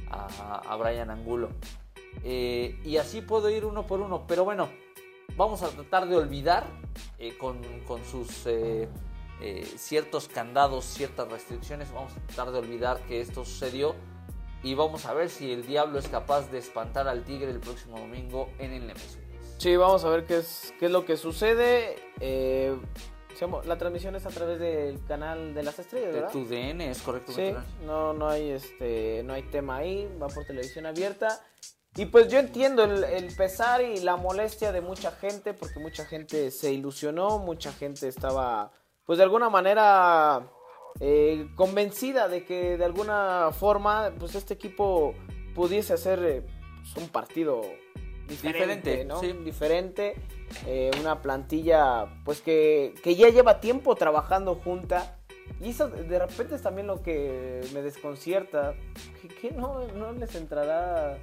[0.10, 1.50] a, a Brian Angulo.
[2.24, 4.70] Eh, y así puedo ir uno por uno, pero bueno,
[5.36, 6.66] vamos a tratar de olvidar
[7.18, 8.88] eh, con, con sus eh,
[9.42, 13.96] eh, ciertos candados, ciertas restricciones, vamos a tratar de olvidar que esto sucedió
[14.62, 18.00] y vamos a ver si el diablo es capaz de espantar al tigre el próximo
[18.00, 19.20] domingo en el Nemesis.
[19.58, 21.96] Sí, vamos a ver qué es, qué es lo que sucede.
[22.20, 22.76] Eh,
[23.66, 26.32] la transmisión es a través del canal de las estrellas, De ¿verdad?
[26.32, 27.32] tu DN, es correcto.
[27.32, 27.54] Sí,
[27.86, 31.42] no, no hay este, no hay tema ahí, va por televisión abierta.
[31.96, 36.06] Y pues yo entiendo el, el pesar y la molestia de mucha gente, porque mucha
[36.06, 38.72] gente se ilusionó, mucha gente estaba,
[39.06, 40.50] pues de alguna manera
[41.00, 45.14] eh, convencida de que de alguna forma, pues este equipo
[45.56, 46.46] pudiese hacer eh,
[46.82, 47.62] pues, un partido
[48.28, 49.20] diferente, Diferente, ¿no?
[49.20, 49.34] sí.
[49.44, 50.16] Diferente,
[50.66, 55.18] eh, una plantilla, pues que, que ya lleva tiempo trabajando junta.
[55.62, 58.76] Y eso de repente es también lo que me desconcierta.
[59.22, 61.18] Que, que no, no les entrará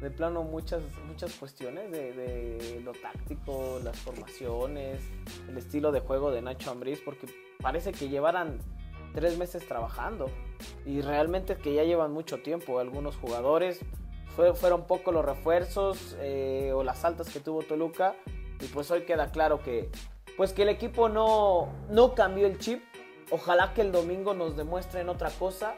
[0.00, 5.00] de plano muchas, muchas cuestiones de, de lo táctico, las formaciones,
[5.48, 7.26] el estilo de juego de Nacho Ambriz, porque
[7.60, 8.58] parece que llevaran
[9.14, 10.26] tres meses trabajando
[10.84, 13.80] y realmente que ya llevan mucho tiempo algunos jugadores.
[14.36, 18.14] Fue- fueron poco los refuerzos eh, o las altas que tuvo Toluca
[18.60, 19.88] y pues hoy queda claro que
[20.36, 22.82] pues que el equipo no, no cambió el chip.
[23.30, 25.74] Ojalá que el domingo nos demuestren otra cosa,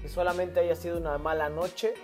[0.00, 1.94] que solamente haya sido una mala noche.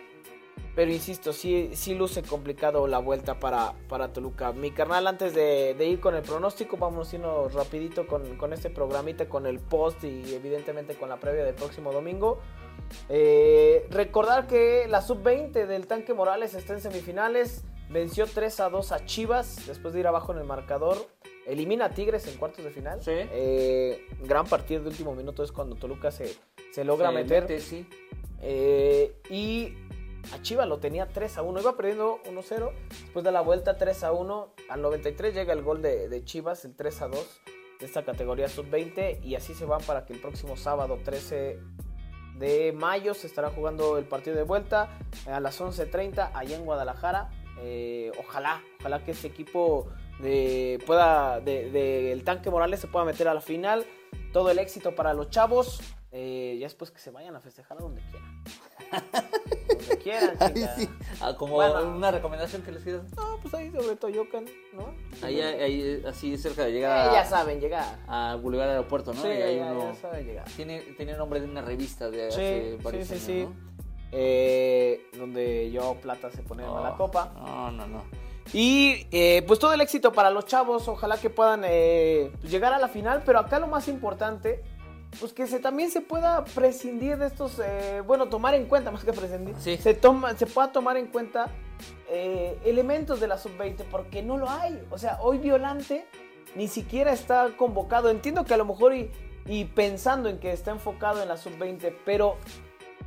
[0.78, 4.52] Pero insisto, sí, sí luce complicado la vuelta para, para Toluca.
[4.52, 8.52] Mi carnal, antes de, de ir con el pronóstico, vamos a irnos rapidito con, con
[8.52, 12.38] este programita, con el post y evidentemente con la previa del próximo domingo.
[13.08, 17.64] Eh, recordar que la sub-20 del Tanque Morales está en semifinales.
[17.90, 21.08] Venció 3 a 2 a Chivas después de ir abajo en el marcador.
[21.44, 23.02] Elimina a Tigres en cuartos de final.
[23.02, 23.10] Sí.
[23.14, 26.36] Eh, gran partido de último minuto es cuando Toluca se,
[26.70, 27.42] se logra Se meter.
[27.42, 27.84] mete, sí.
[28.40, 29.74] Eh, y
[30.32, 31.60] a Chivas lo tenía 3 a 1.
[31.60, 32.72] Iba perdiendo 1-0.
[32.88, 34.54] Después de la vuelta 3 a 1.
[34.68, 37.40] Al 93 llega el gol de, de Chivas, el 3 a 2
[37.80, 39.22] de esta categoría sub-20.
[39.22, 41.58] Y así se van para que el próximo sábado 13
[42.38, 44.88] de mayo se estará jugando el partido de vuelta
[45.26, 47.30] a las 11.30 allá en Guadalajara.
[47.60, 49.88] Eh, ojalá, ojalá que este equipo
[50.20, 53.84] de, pueda, de, de tanque Morales se pueda meter a la final.
[54.32, 55.80] Todo el éxito para los chavos.
[56.10, 58.42] Eh, ya después que se vayan a festejar a donde quieran.
[59.96, 60.88] quieran, Ahí sí.
[61.20, 61.82] Ah, como Bueno.
[61.96, 63.02] una recomendación que les pidas.
[63.16, 64.94] No, pues ahí sobre Toyocan, ¿no?
[65.26, 67.98] Ahí, ahí, así cerca de Eh, llegar a, ya saben llegar.
[68.06, 69.22] a Boulevard Aeropuerto, ¿no?
[69.22, 70.44] Sí, ya, uno- ya saben llegar.
[70.56, 73.46] Tiene, tiene nombre de una revista de Sí, hace varios sí, años, sí.
[73.48, 73.68] ¿no?
[74.12, 77.32] Eh, donde yo plata se pone en Oh, la copa.
[77.36, 78.04] No, no, no.
[78.54, 82.78] Y eh, pues todo el éxito para los chavos, ojalá que puedan eh, llegar a
[82.78, 84.64] la final, pero acá lo más importante,
[85.20, 89.04] pues que se, también se pueda prescindir de estos, eh, bueno, tomar en cuenta, más
[89.04, 89.76] que prescindir, Sí.
[89.76, 91.50] se, toma, se pueda tomar en cuenta
[92.08, 94.82] eh, elementos de la sub-20, porque no lo hay.
[94.90, 96.06] O sea, hoy Violante
[96.54, 98.08] ni siquiera está convocado.
[98.10, 99.10] Entiendo que a lo mejor y,
[99.46, 102.36] y pensando en que está enfocado en la sub-20, pero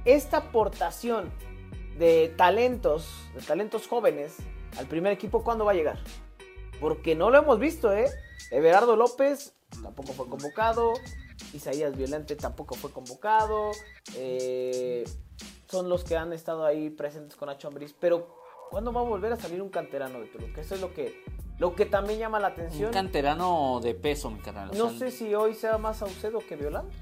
[0.06, 1.32] esta aportación
[1.98, 4.38] de talentos, de talentos jóvenes
[4.78, 6.00] al primer equipo, ¿cuándo va a llegar?
[6.80, 8.10] Porque no lo hemos visto, ¿eh?
[8.52, 10.94] Everardo López tampoco fue convocado,
[11.54, 13.72] Isaías Violante tampoco fue convocado,
[14.16, 15.04] eh,
[15.70, 18.36] son los que han estado ahí presentes con Nacho Ambriz, pero
[18.70, 20.62] ¿cuándo va a volver a salir un canterano de Toluca?
[20.62, 21.24] Eso es lo que,
[21.60, 22.92] lo que también llama la Un atención.
[22.92, 24.72] canterano de peso, mi canal.
[24.78, 26.96] No sé si hoy sea más Saucedo que Violante.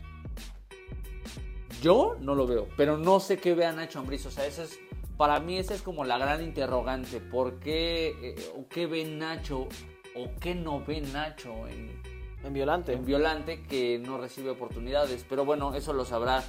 [1.81, 4.25] Yo no lo veo, pero no sé qué vea Nacho Ambriz.
[4.25, 4.77] O sea, esa es,
[5.17, 7.19] para mí esa es como la gran interrogante.
[7.21, 9.67] ¿Por qué, eh, o qué ve Nacho,
[10.15, 12.01] o qué no ve Nacho en,
[12.43, 12.93] En Violante.
[12.93, 15.25] en Violante que no recibe oportunidades?
[15.27, 16.43] Pero bueno, eso lo sabrá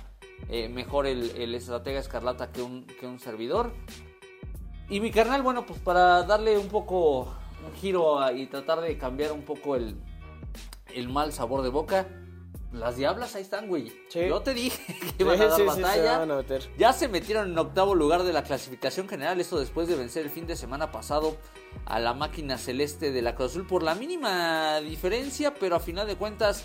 [0.48, 3.72] eh, mejor el, el estratega Escarlata que un, que un servidor.
[4.88, 7.20] Y mi carnal, bueno, pues para darle un poco
[7.66, 9.96] un giro a- y tratar de cambiar un poco el,
[10.94, 12.06] el mal sabor de boca,
[12.72, 13.92] las diablas ahí están, güey.
[14.08, 14.20] Sí.
[14.28, 14.80] Yo te dije
[15.16, 16.18] que iban a dar sí, sí, se batalla.
[16.18, 16.68] van a meter.
[16.78, 20.30] Ya se metieron en octavo lugar de la clasificación general, esto después de vencer el
[20.30, 21.36] fin de semana pasado
[21.86, 26.06] a la máquina celeste de la Cruz Azul por la mínima diferencia, pero a final
[26.06, 26.64] de cuentas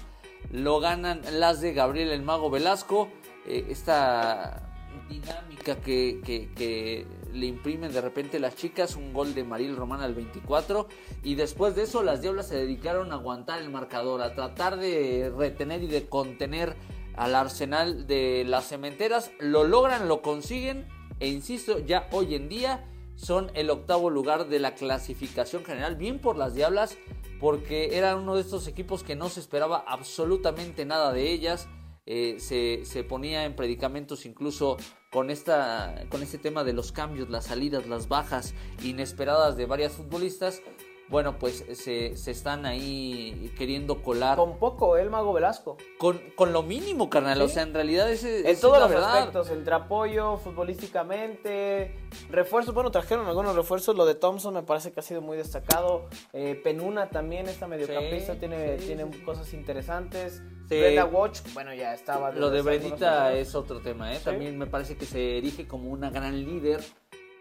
[0.51, 3.09] lo ganan las de Gabriel el Mago Velasco.
[3.47, 4.61] Eh, esta
[5.09, 6.21] dinámica que,
[6.55, 10.87] que- le imprimen de repente las chicas, un gol de Maril Román al 24
[11.21, 15.33] y después de eso las Diablas se dedicaron a aguantar el marcador, a tratar de
[15.37, 16.77] retener y de contener
[17.17, 20.87] al arsenal de las cementeras, lo logran, lo consiguen
[21.19, 22.85] e insisto, ya hoy en día
[23.15, 26.97] son el octavo lugar de la clasificación general, bien por las Diablas,
[27.39, 31.67] porque eran uno de estos equipos que no se esperaba absolutamente nada de ellas.
[32.07, 34.77] Eh, se, se ponía en predicamentos incluso
[35.11, 38.53] con, esta, con este tema de los cambios, las salidas, las bajas
[38.83, 40.61] inesperadas de varias futbolistas.
[41.07, 45.01] Bueno, pues se, se están ahí queriendo colar con, Con poco, ¿eh?
[45.03, 45.77] el Mago Velasco.
[45.99, 46.19] con,
[46.51, 47.39] lo mínimo, carnal.
[47.43, 49.17] O sea, en realidad ese, esa En es todos los verdad.
[49.17, 51.93] aspectos, entre apoyo, futbolísticamente,
[52.29, 56.09] refuerzos, bueno, trajeron algunos refuerzos, lo de Thompson me parece que ha sido muy destacado,
[56.33, 60.41] eh, Penuna también, esta mediocampista, Sí, tiene, sí, tiene cosas interesantes.
[60.67, 62.31] Brenda Watch, bueno, ya estaba.
[62.31, 64.19] Lo de Brendita es otro tema, ¿eh?
[64.23, 66.83] También me parece que se erige como una gran líder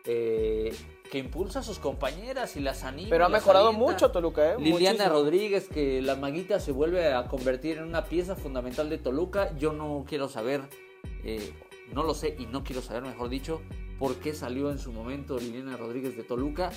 [0.04, 0.74] eh,
[1.10, 3.08] que impulsa a sus compañeras y las anima.
[3.10, 3.92] Pero ha mejorado alienta.
[3.92, 4.56] mucho Toluca, ¿eh?
[4.58, 5.12] Liliana Muchísimo.
[5.14, 9.56] Rodríguez, que la maguita se vuelve a convertir en una pieza fundamental de Toluca.
[9.56, 10.62] Yo no quiero saber,
[11.22, 11.52] eh,
[11.92, 13.60] no lo sé y no quiero saber, mejor dicho,
[13.98, 16.70] por qué salió en su momento Liliana Rodríguez de Toluca.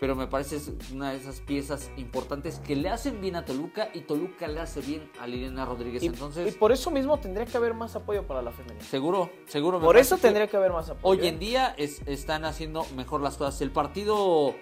[0.00, 3.90] Pero me parece es una de esas piezas importantes que le hacen bien a Toluca
[3.92, 6.02] y Toluca le hace bien a Liliana Rodríguez.
[6.02, 8.82] Y, Entonces, y por eso mismo tendría que haber más apoyo para la femenina.
[8.82, 9.78] seguro, seguro.
[9.78, 11.06] me Por eso tendría que haber más apoyo.
[11.06, 11.28] Hoy ¿eh?
[11.28, 13.60] en día es- están haciendo mejor las cosas.
[13.60, 14.54] El partido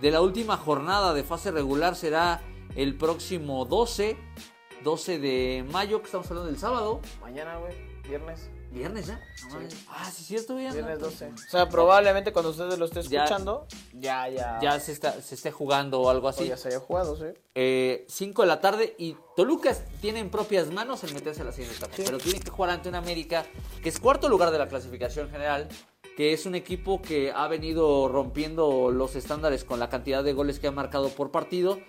[0.00, 2.42] de la última jornada de fase regular será
[2.74, 4.16] el próximo 12,
[4.82, 7.00] 12 de mayo, que estamos hablando del sábado.
[7.20, 7.74] Mañana, güey,
[8.08, 8.50] viernes.
[8.70, 9.20] Viernes ya.
[9.42, 9.76] No mames.
[9.88, 10.72] Ah, sí, cierto, ya.
[10.72, 11.26] Viernes 12.
[11.26, 14.58] O sea, probablemente cuando ustedes lo estén escuchando, ya, ya.
[14.62, 16.46] Ya se, está, se esté jugando o algo o así.
[16.46, 18.04] ya se haya jugado, sí.
[18.06, 21.76] 5 de la tarde y Toluca tiene en propias manos el meterse a la siguiente
[21.78, 21.96] etapa.
[21.96, 22.02] Sí.
[22.04, 23.44] Pero tiene que jugar ante un América
[23.82, 25.68] que es cuarto lugar de la clasificación general,
[26.16, 30.60] que es un equipo que ha venido rompiendo los estándares con la cantidad de goles
[30.60, 31.80] que ha marcado por partido.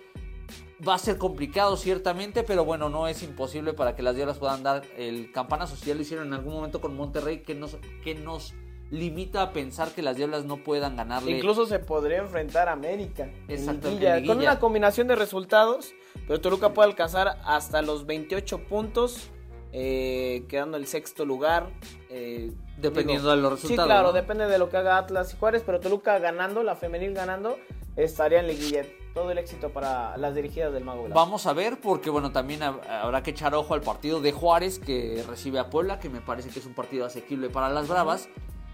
[0.86, 4.62] Va a ser complicado ciertamente, pero bueno, no es imposible para que las Diablas puedan
[4.62, 5.76] dar el campanazo.
[5.76, 8.54] Si ya lo hicieron en algún momento con Monterrey, que nos, que nos
[8.90, 11.30] limita a pensar que las Diablas no puedan ganarle.
[11.30, 13.30] Incluso se podría enfrentar a América.
[13.48, 13.88] Exacto.
[14.26, 15.92] Con una combinación de resultados,
[16.26, 19.30] pero Toluca puede alcanzar hasta los 28 puntos,
[19.72, 21.70] eh, quedando el sexto lugar.
[22.10, 24.12] eh, Dependiendo de los resultados, Sí, claro, ¿no?
[24.12, 27.56] depende de lo que haga Atlas y Juárez, pero Toluca ganando, la femenil ganando,
[27.96, 28.84] estaría en liguilla.
[29.14, 31.06] Todo el éxito para las dirigidas del Mago.
[31.10, 34.78] Vamos a ver, porque bueno, también hab- habrá que echar ojo al partido de Juárez
[34.78, 38.28] que recibe a Puebla, que me parece que es un partido asequible para las Bravas.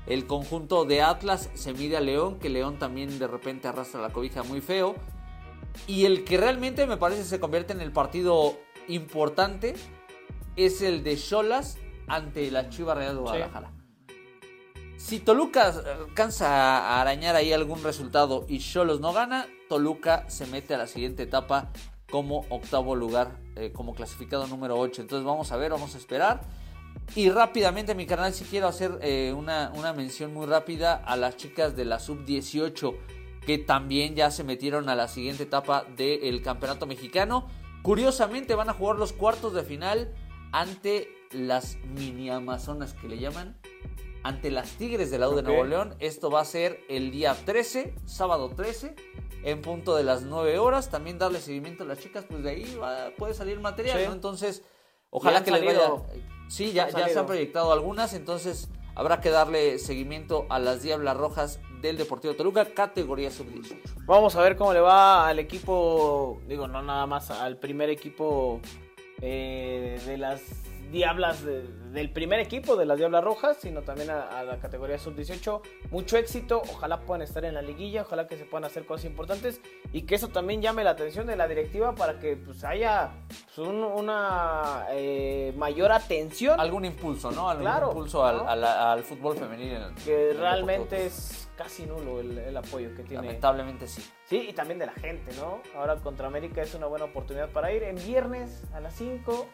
[0.07, 4.11] El conjunto de Atlas se mide a León, que León también de repente arrastra la
[4.11, 4.95] cobija muy feo.
[5.87, 8.55] Y el que realmente me parece se convierte en el partido
[8.87, 9.75] importante
[10.57, 13.73] es el de Cholas ante la Chivas Real de Guadalajara.
[14.97, 20.75] Si Toluca alcanza a arañar ahí algún resultado y Cholos no gana, Toluca se mete
[20.75, 21.71] a la siguiente etapa
[22.11, 25.03] como octavo lugar, eh, como clasificado número 8.
[25.03, 26.41] Entonces vamos a ver, vamos a esperar.
[27.15, 31.37] Y rápidamente, mi canal, si quiero hacer eh, una, una mención muy rápida a las
[31.37, 32.95] chicas de la sub-18
[33.49, 37.47] que también ya se metieron a la siguiente etapa del campeonato mexicano.
[37.81, 40.13] Curiosamente van a jugar los cuartos de final
[40.53, 43.57] ante las mini amazonas que le llaman,
[44.23, 45.43] ante las Tigres de la U de.
[45.43, 45.95] Nuevo León.
[46.01, 48.95] Esto va a ser el día 13, sábado 13,
[49.45, 50.91] en punto de las 9 horas.
[50.91, 54.07] También darle seguimiento a las chicas, pues de ahí va- puede salir material, Sí.
[54.07, 54.13] ¿no?
[54.13, 54.63] Entonces,
[55.11, 56.05] ojalá que les salido.
[56.09, 56.23] vaya.
[56.49, 61.17] Sí, ya, ya se han proyectado algunas, entonces habrá que darle seguimiento a las Diablas
[61.17, 63.77] Rojas del Deportivo Toluca, categoría sub-18.
[64.07, 68.61] Vamos a ver cómo le va al equipo, digo, no nada más al primer equipo
[69.21, 70.41] eh, de las
[70.91, 71.63] Diablas, de-
[71.93, 75.61] del primer equipo de las Diablas Rojas, sino también a, a la categoría sub-18.
[75.91, 79.61] Mucho éxito, ojalá puedan estar en la liguilla, ojalá que se puedan hacer cosas importantes
[79.93, 83.59] y que eso también llame la atención de la directiva para que pues, haya pues,
[83.67, 87.49] un- una eh, mayor atención Algún impulso, ¿no?
[87.49, 88.49] Algún Claro, impulso al, ¿no?
[88.49, 93.25] al- al fútbol en que realmente es casi nulo el, el apoyo que tiene.
[93.27, 94.03] Lamentablemente sí.
[94.25, 95.61] Sí, y también de la gente, ¿no?
[95.77, 99.47] Ahora contra América es una buena oportunidad para ir en viernes a las 5.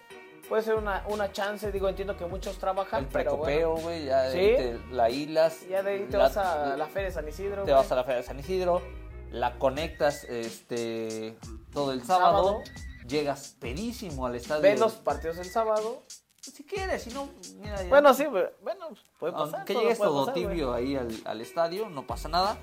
[0.48, 1.70] Puede ser una, una chance.
[1.72, 4.38] Digo, entiendo que muchos trabajan, El pero precopeo, bueno, güey, ya de ¿Sí?
[4.38, 5.68] ahí te la hilas.
[5.68, 7.56] ya de ahí te la- vas a la Feria de San Isidro.
[7.64, 7.74] te güey.
[7.74, 8.82] vas a la Feria de San Isidro,
[9.30, 11.36] la conectas este
[11.72, 12.62] todo el sábado, Sábado.
[13.06, 14.62] llegas pedísimo al estadio.
[14.62, 16.02] Ves los partidos el sábado.
[16.40, 17.28] si quieres, si no,
[17.58, 17.88] mira ya.
[17.88, 18.88] Bueno, sí, pero- bueno,
[19.18, 19.56] puede pasar.
[19.60, 22.58] Aunque todo llegues puede todo pasar, tibio ahí al, al estadio, no pasa nada,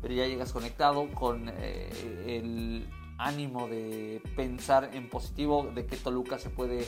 [0.00, 1.90] pero ya llegas conectado con eh,
[2.38, 6.86] el ánimo de pensar en positivo de que Toluca se puede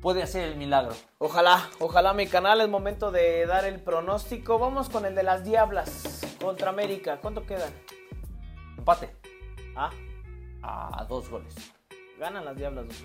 [0.00, 0.94] puede hacer el milagro.
[1.18, 4.58] Ojalá, ojalá mi canal es momento de dar el pronóstico.
[4.58, 7.18] Vamos con el de las Diablas contra América.
[7.20, 7.72] ¿Cuánto quedan?
[8.76, 9.14] Empate
[9.76, 9.90] Ah,
[10.62, 11.54] a dos goles.
[12.18, 12.86] ganan las Diablas.
[12.88, 12.96] dos.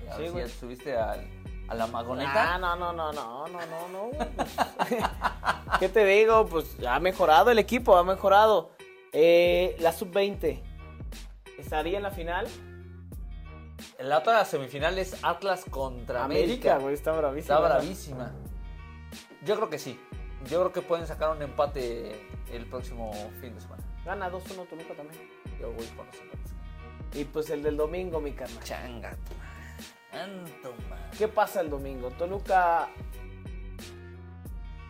[0.00, 0.44] Ay, a Sí, ver si güey.
[0.46, 1.28] ya subiste al-
[1.68, 2.54] a la magoneta.
[2.54, 4.10] Ah, no, no, no, no, no, no, no.
[5.78, 6.46] ¿Qué te digo?
[6.46, 8.70] Pues ha mejorado el equipo, ha mejorado.
[9.12, 10.62] Eh, la sub-20
[11.58, 12.48] estaría en la final.
[14.00, 16.78] La otra semifinal es Atlas contra América, América.
[16.78, 17.54] güey, está bravísima.
[17.54, 18.32] Está bravísima.
[19.44, 20.00] Yo creo que sí.
[20.48, 22.12] Yo creo que pueden sacar un empate
[22.50, 23.82] el próximo fin de semana.
[24.06, 25.28] Gana 2-1 Toluca también.
[25.60, 26.52] Yo voy con los empates.
[27.12, 28.64] Y pues el del domingo, mi carnal.
[28.64, 29.10] Changa.
[30.12, 30.74] Anto.
[31.18, 32.08] ¿Qué pasa el domingo?
[32.12, 32.88] Toluca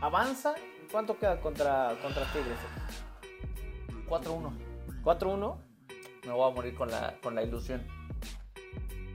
[0.01, 0.55] avanza.
[0.93, 2.59] ¿Cuánto queda contra, contra Tigres?
[4.09, 4.53] 4-1.
[5.03, 5.57] 4-1.
[6.27, 8.00] Me voy a morir con la, con la ilusión.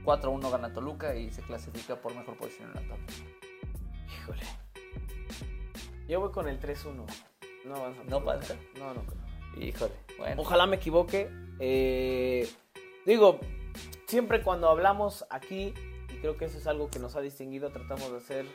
[0.06, 3.06] 4-1 gana Toluca y se clasifica por mejor posición en la tabla.
[4.06, 4.42] Híjole.
[6.08, 7.04] Yo voy con el 3-1.
[7.66, 8.02] No avanza.
[8.04, 8.56] ¿No pasa?
[8.78, 9.68] No, no creo.
[9.68, 9.94] Híjole.
[10.18, 10.42] Bueno.
[10.42, 11.28] Ojalá me equivoque.
[11.58, 12.48] Eh,
[13.04, 13.40] digo,
[14.06, 15.74] siempre cuando hablamos aquí,
[16.08, 18.46] y creo que eso es algo que nos ha distinguido, tratamos de hacer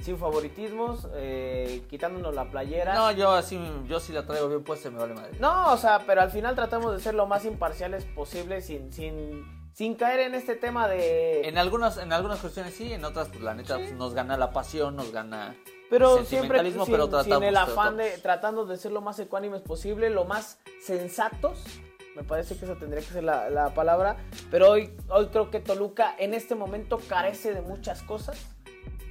[0.00, 2.94] sin favoritismos, eh, quitándonos la playera.
[2.94, 5.32] No, yo así, yo sí la traigo bien puesta y me vale madre.
[5.40, 9.44] No, o sea, pero al final tratamos de ser lo más imparciales posible sin, sin,
[9.78, 11.46] sin caer en este tema de...
[11.46, 14.50] En algunas, en algunas cuestiones sí, en otras, pues la neta, pues, nos gana la
[14.50, 15.54] pasión, nos gana
[15.88, 17.44] Pero el siempre sentimentalismo, sin, pero sin tratamos.
[17.44, 17.96] el afán tratamos.
[17.96, 21.62] de tratando de ser lo más ecuánimes posible, lo más sensatos.
[22.16, 24.16] Me parece que esa tendría que ser la, la palabra.
[24.50, 28.48] Pero hoy, hoy creo que Toluca en este momento carece de muchas cosas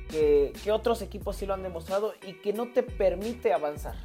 [0.09, 3.95] que, que otros equipos sí lo han demostrado y que no te permite avanzar.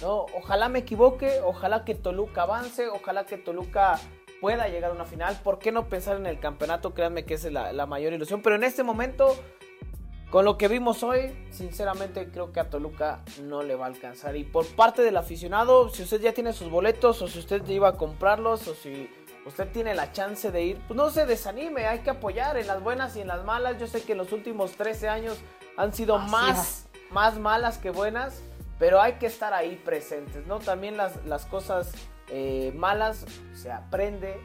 [0.00, 0.26] ¿no?
[0.36, 3.98] Ojalá me equivoque, ojalá que Toluca avance, ojalá que Toluca
[4.46, 5.36] pueda llegar a una final.
[5.42, 6.94] ¿Por qué no pensar en el campeonato?
[6.94, 8.42] Créanme que esa es la, la mayor ilusión.
[8.42, 9.36] Pero en este momento,
[10.30, 14.36] con lo que vimos hoy, sinceramente creo que a Toluca no le va a alcanzar.
[14.36, 17.72] Y por parte del aficionado, si usted ya tiene sus boletos o si usted ya
[17.72, 19.10] iba a comprarlos o si
[19.44, 22.80] usted tiene la chance de ir, pues no se desanime, hay que apoyar en las
[22.80, 23.80] buenas y en las malas.
[23.80, 25.38] Yo sé que los últimos 13 años
[25.76, 28.44] han sido Así más, más malas que buenas,
[28.78, 30.60] pero hay que estar ahí presentes, ¿no?
[30.60, 31.90] También las, las cosas
[32.28, 33.24] eh, malas
[33.54, 34.36] se aprende,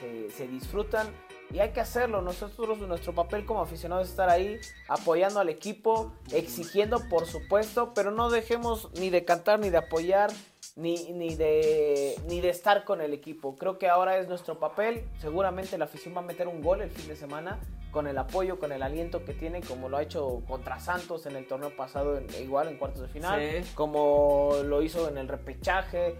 [0.00, 1.08] se, se disfrutan
[1.52, 2.20] y hay que hacerlo.
[2.22, 4.58] Nosotros, nuestro papel como aficionados es estar ahí
[4.88, 10.30] apoyando al equipo, exigiendo por supuesto, pero no dejemos ni de cantar, ni de apoyar,
[10.76, 13.56] ni, ni, de, ni de estar con el equipo.
[13.56, 15.02] Creo que ahora es nuestro papel.
[15.20, 17.58] Seguramente la afición va a meter un gol el fin de semana
[17.90, 21.34] con el apoyo, con el aliento que tiene, como lo ha hecho contra Santos en
[21.36, 23.72] el torneo pasado, en- igual en cuartos de final, Sí.
[23.74, 26.16] como lo hizo en el repechaje,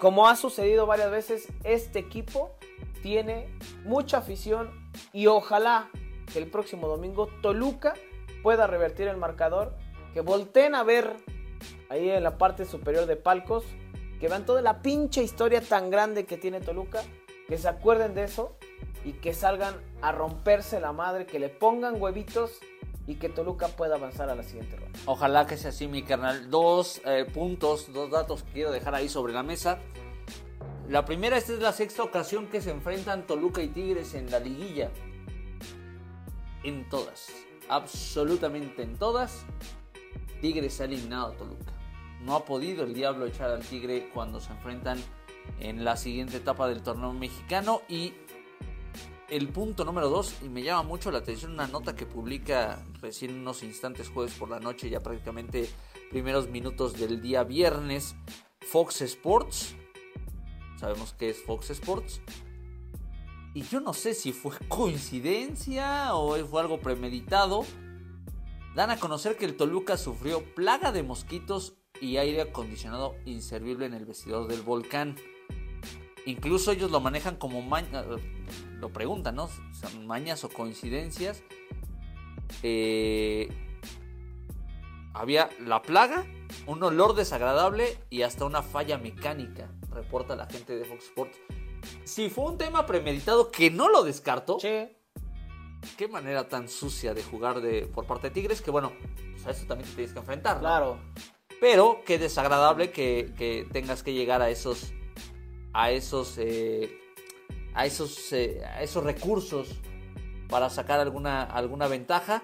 [0.00, 2.56] como ha sucedido varias veces, este equipo
[3.02, 3.48] tiene
[3.84, 4.70] mucha afición
[5.12, 5.90] y ojalá
[6.32, 7.92] que el próximo domingo Toluca
[8.42, 9.76] pueda revertir el marcador,
[10.14, 11.16] que volteen a ver
[11.90, 13.64] ahí en la parte superior de palcos,
[14.18, 17.02] que vean toda la pinche historia tan grande que tiene Toluca,
[17.46, 18.56] que se acuerden de eso
[19.04, 22.58] y que salgan a romperse la madre, que le pongan huevitos
[23.10, 24.96] y que Toluca pueda avanzar a la siguiente ronda.
[25.06, 26.48] Ojalá que sea así, mi carnal.
[26.48, 29.80] Dos eh, puntos, dos datos que quiero dejar ahí sobre la mesa.
[30.88, 34.38] La primera, esta es la sexta ocasión que se enfrentan Toluca y Tigres en la
[34.38, 34.92] liguilla.
[36.62, 37.32] En todas,
[37.68, 39.44] absolutamente en todas,
[40.40, 41.72] Tigres ha eliminado a Toluca.
[42.22, 45.02] No ha podido el Diablo echar al Tigre cuando se enfrentan
[45.58, 47.82] en la siguiente etapa del torneo mexicano.
[47.88, 48.14] Y
[49.30, 53.38] el punto número dos, y me llama mucho la atención una nota que publica recién
[53.38, 55.70] unos instantes jueves por la noche, ya prácticamente
[56.10, 58.16] primeros minutos del día viernes,
[58.60, 59.76] Fox Sports.
[60.78, 62.20] Sabemos que es Fox Sports.
[63.54, 67.64] Y yo no sé si fue coincidencia o fue algo premeditado.
[68.74, 73.94] Dan a conocer que el Toluca sufrió plaga de mosquitos y aire acondicionado inservible en
[73.94, 75.16] el vestidor del volcán.
[76.26, 78.04] Incluso ellos lo manejan como maña,
[78.78, 79.48] lo preguntan, ¿no?
[79.72, 81.42] ¿Son mañas o coincidencias?
[82.62, 83.48] Eh,
[85.14, 86.24] había la plaga,
[86.66, 91.38] un olor desagradable y hasta una falla mecánica, reporta la gente de Fox Sports.
[92.04, 94.96] Si fue un tema premeditado que no lo descarto, Che,
[95.96, 98.92] qué manera tan sucia de jugar de, por parte de Tigres, que bueno,
[99.32, 100.56] pues a eso también te tienes que enfrentar.
[100.56, 100.60] ¿no?
[100.60, 100.98] Claro.
[101.60, 104.92] Pero qué desagradable que, que tengas que llegar a esos,
[105.72, 106.98] a esos, eh,
[107.74, 109.68] a esos, eh, a esos recursos
[110.48, 112.42] para sacar alguna, alguna ventaja.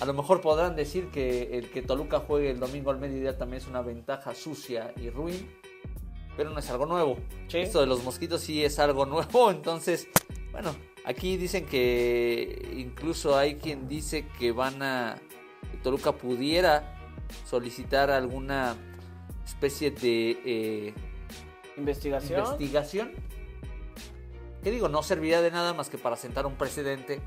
[0.00, 3.62] A lo mejor podrán decir que el que Toluca juegue el domingo al mediodía también
[3.62, 5.48] es una ventaja sucia y ruin,
[6.36, 7.18] pero no es algo nuevo.
[7.48, 7.58] Sí.
[7.58, 10.08] Esto de los mosquitos sí es algo nuevo, entonces,
[10.52, 10.74] bueno,
[11.04, 15.16] aquí dicen que incluso hay quien dice que van a,
[15.70, 16.96] que Toluca pudiera
[17.44, 18.76] solicitar alguna
[19.44, 20.94] especie de eh,
[21.76, 22.40] Investigación.
[22.40, 23.12] investigación.
[24.62, 27.20] Que digo, no serviría de nada más que para sentar un precedente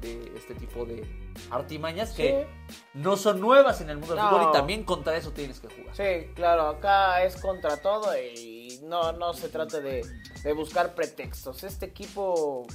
[0.00, 1.04] de este tipo de
[1.50, 2.46] artimañas que
[2.92, 4.30] no son nuevas en el mundo del No.
[4.30, 5.94] fútbol y también contra eso tienes que jugar.
[5.96, 10.04] Sí, claro, acá es contra todo y no, no se trata de,
[10.42, 11.62] de buscar pretextos.
[11.64, 12.66] Este equipo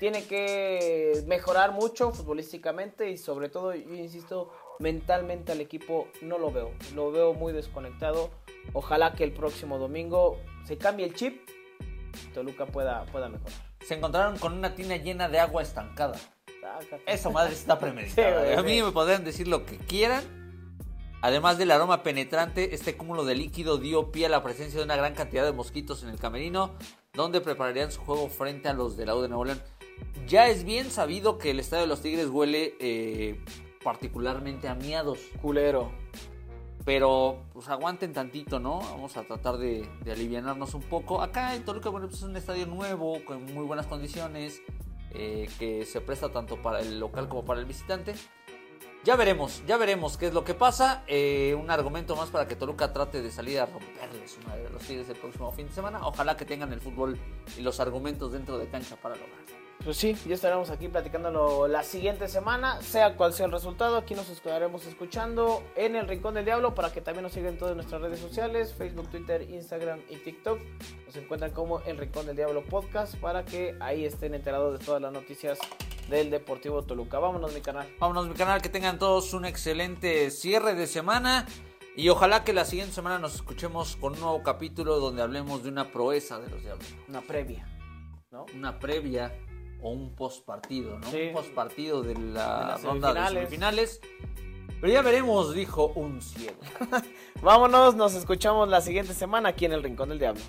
[0.00, 6.50] tiene que mejorar mucho futbolísticamente y sobre todo, yo insisto, mentalmente al equipo no lo
[6.50, 6.72] veo.
[6.94, 8.30] Lo veo muy desconectado.
[8.72, 11.48] Ojalá que el próximo domingo se cambie el chip.
[12.32, 13.52] Toluca pueda, pueda mejorar.
[13.84, 16.14] Se encontraron con una tina llena de agua estancada.
[16.60, 17.02] Sácate.
[17.06, 18.46] Esa madre está premeditada.
[18.48, 20.24] Sí, a mí me podrían decir lo que quieran.
[21.20, 24.96] Además del aroma penetrante, este cúmulo de líquido dio pie a la presencia de una
[24.96, 26.74] gran cantidad de mosquitos en el camerino,
[27.14, 29.62] donde prepararían su juego frente a los de la U de Nuevo León.
[30.26, 33.40] Ya es bien sabido que el estadio de los Tigres huele eh,
[33.84, 35.92] particularmente a miados, Culero.
[36.84, 38.80] pero pues aguanten tantito, ¿no?
[38.80, 41.22] Vamos a tratar de, de alivianarnos un poco.
[41.22, 44.60] Acá en Toluca, bueno, pues es un estadio nuevo, con muy buenas condiciones,
[45.12, 48.14] eh, que se presta tanto para el local como para el visitante.
[49.04, 51.04] Ya veremos, ya veremos qué es lo que pasa.
[51.06, 54.82] Eh, un argumento más para que Toluca trate de salir a romperles una de los
[54.82, 56.06] Tigres el próximo fin de semana.
[56.06, 57.18] Ojalá que tengan el fútbol
[57.58, 59.63] y los argumentos dentro de cancha para lograrlo.
[59.82, 64.14] Pues sí, ya estaremos aquí platicándolo la siguiente semana, sea cual sea el resultado, aquí
[64.14, 68.00] nos estaremos escuchando en el Rincón del Diablo para que también nos sigan todas nuestras
[68.00, 70.58] redes sociales, Facebook, Twitter, Instagram y TikTok.
[71.06, 75.02] Nos encuentran como el Rincón del Diablo Podcast para que ahí estén enterados de todas
[75.02, 75.58] las noticias
[76.08, 77.18] del Deportivo Toluca.
[77.18, 77.86] Vámonos mi canal.
[77.98, 81.46] Vámonos, mi canal, que tengan todos un excelente cierre de semana.
[81.96, 85.68] Y ojalá que la siguiente semana nos escuchemos con un nuevo capítulo donde hablemos de
[85.68, 86.86] una proeza de los diablos.
[87.08, 87.68] Una previa,
[88.32, 88.46] ¿no?
[88.54, 89.32] Una previa
[89.84, 91.10] o un post partido, ¿no?
[91.10, 91.28] Sí.
[91.28, 94.00] Un post partido de la las ronda de semifinales.
[94.80, 96.56] Pero ya veremos, dijo un ciego.
[97.42, 100.42] Vámonos, nos escuchamos la siguiente semana aquí en el Rincón del Diablo.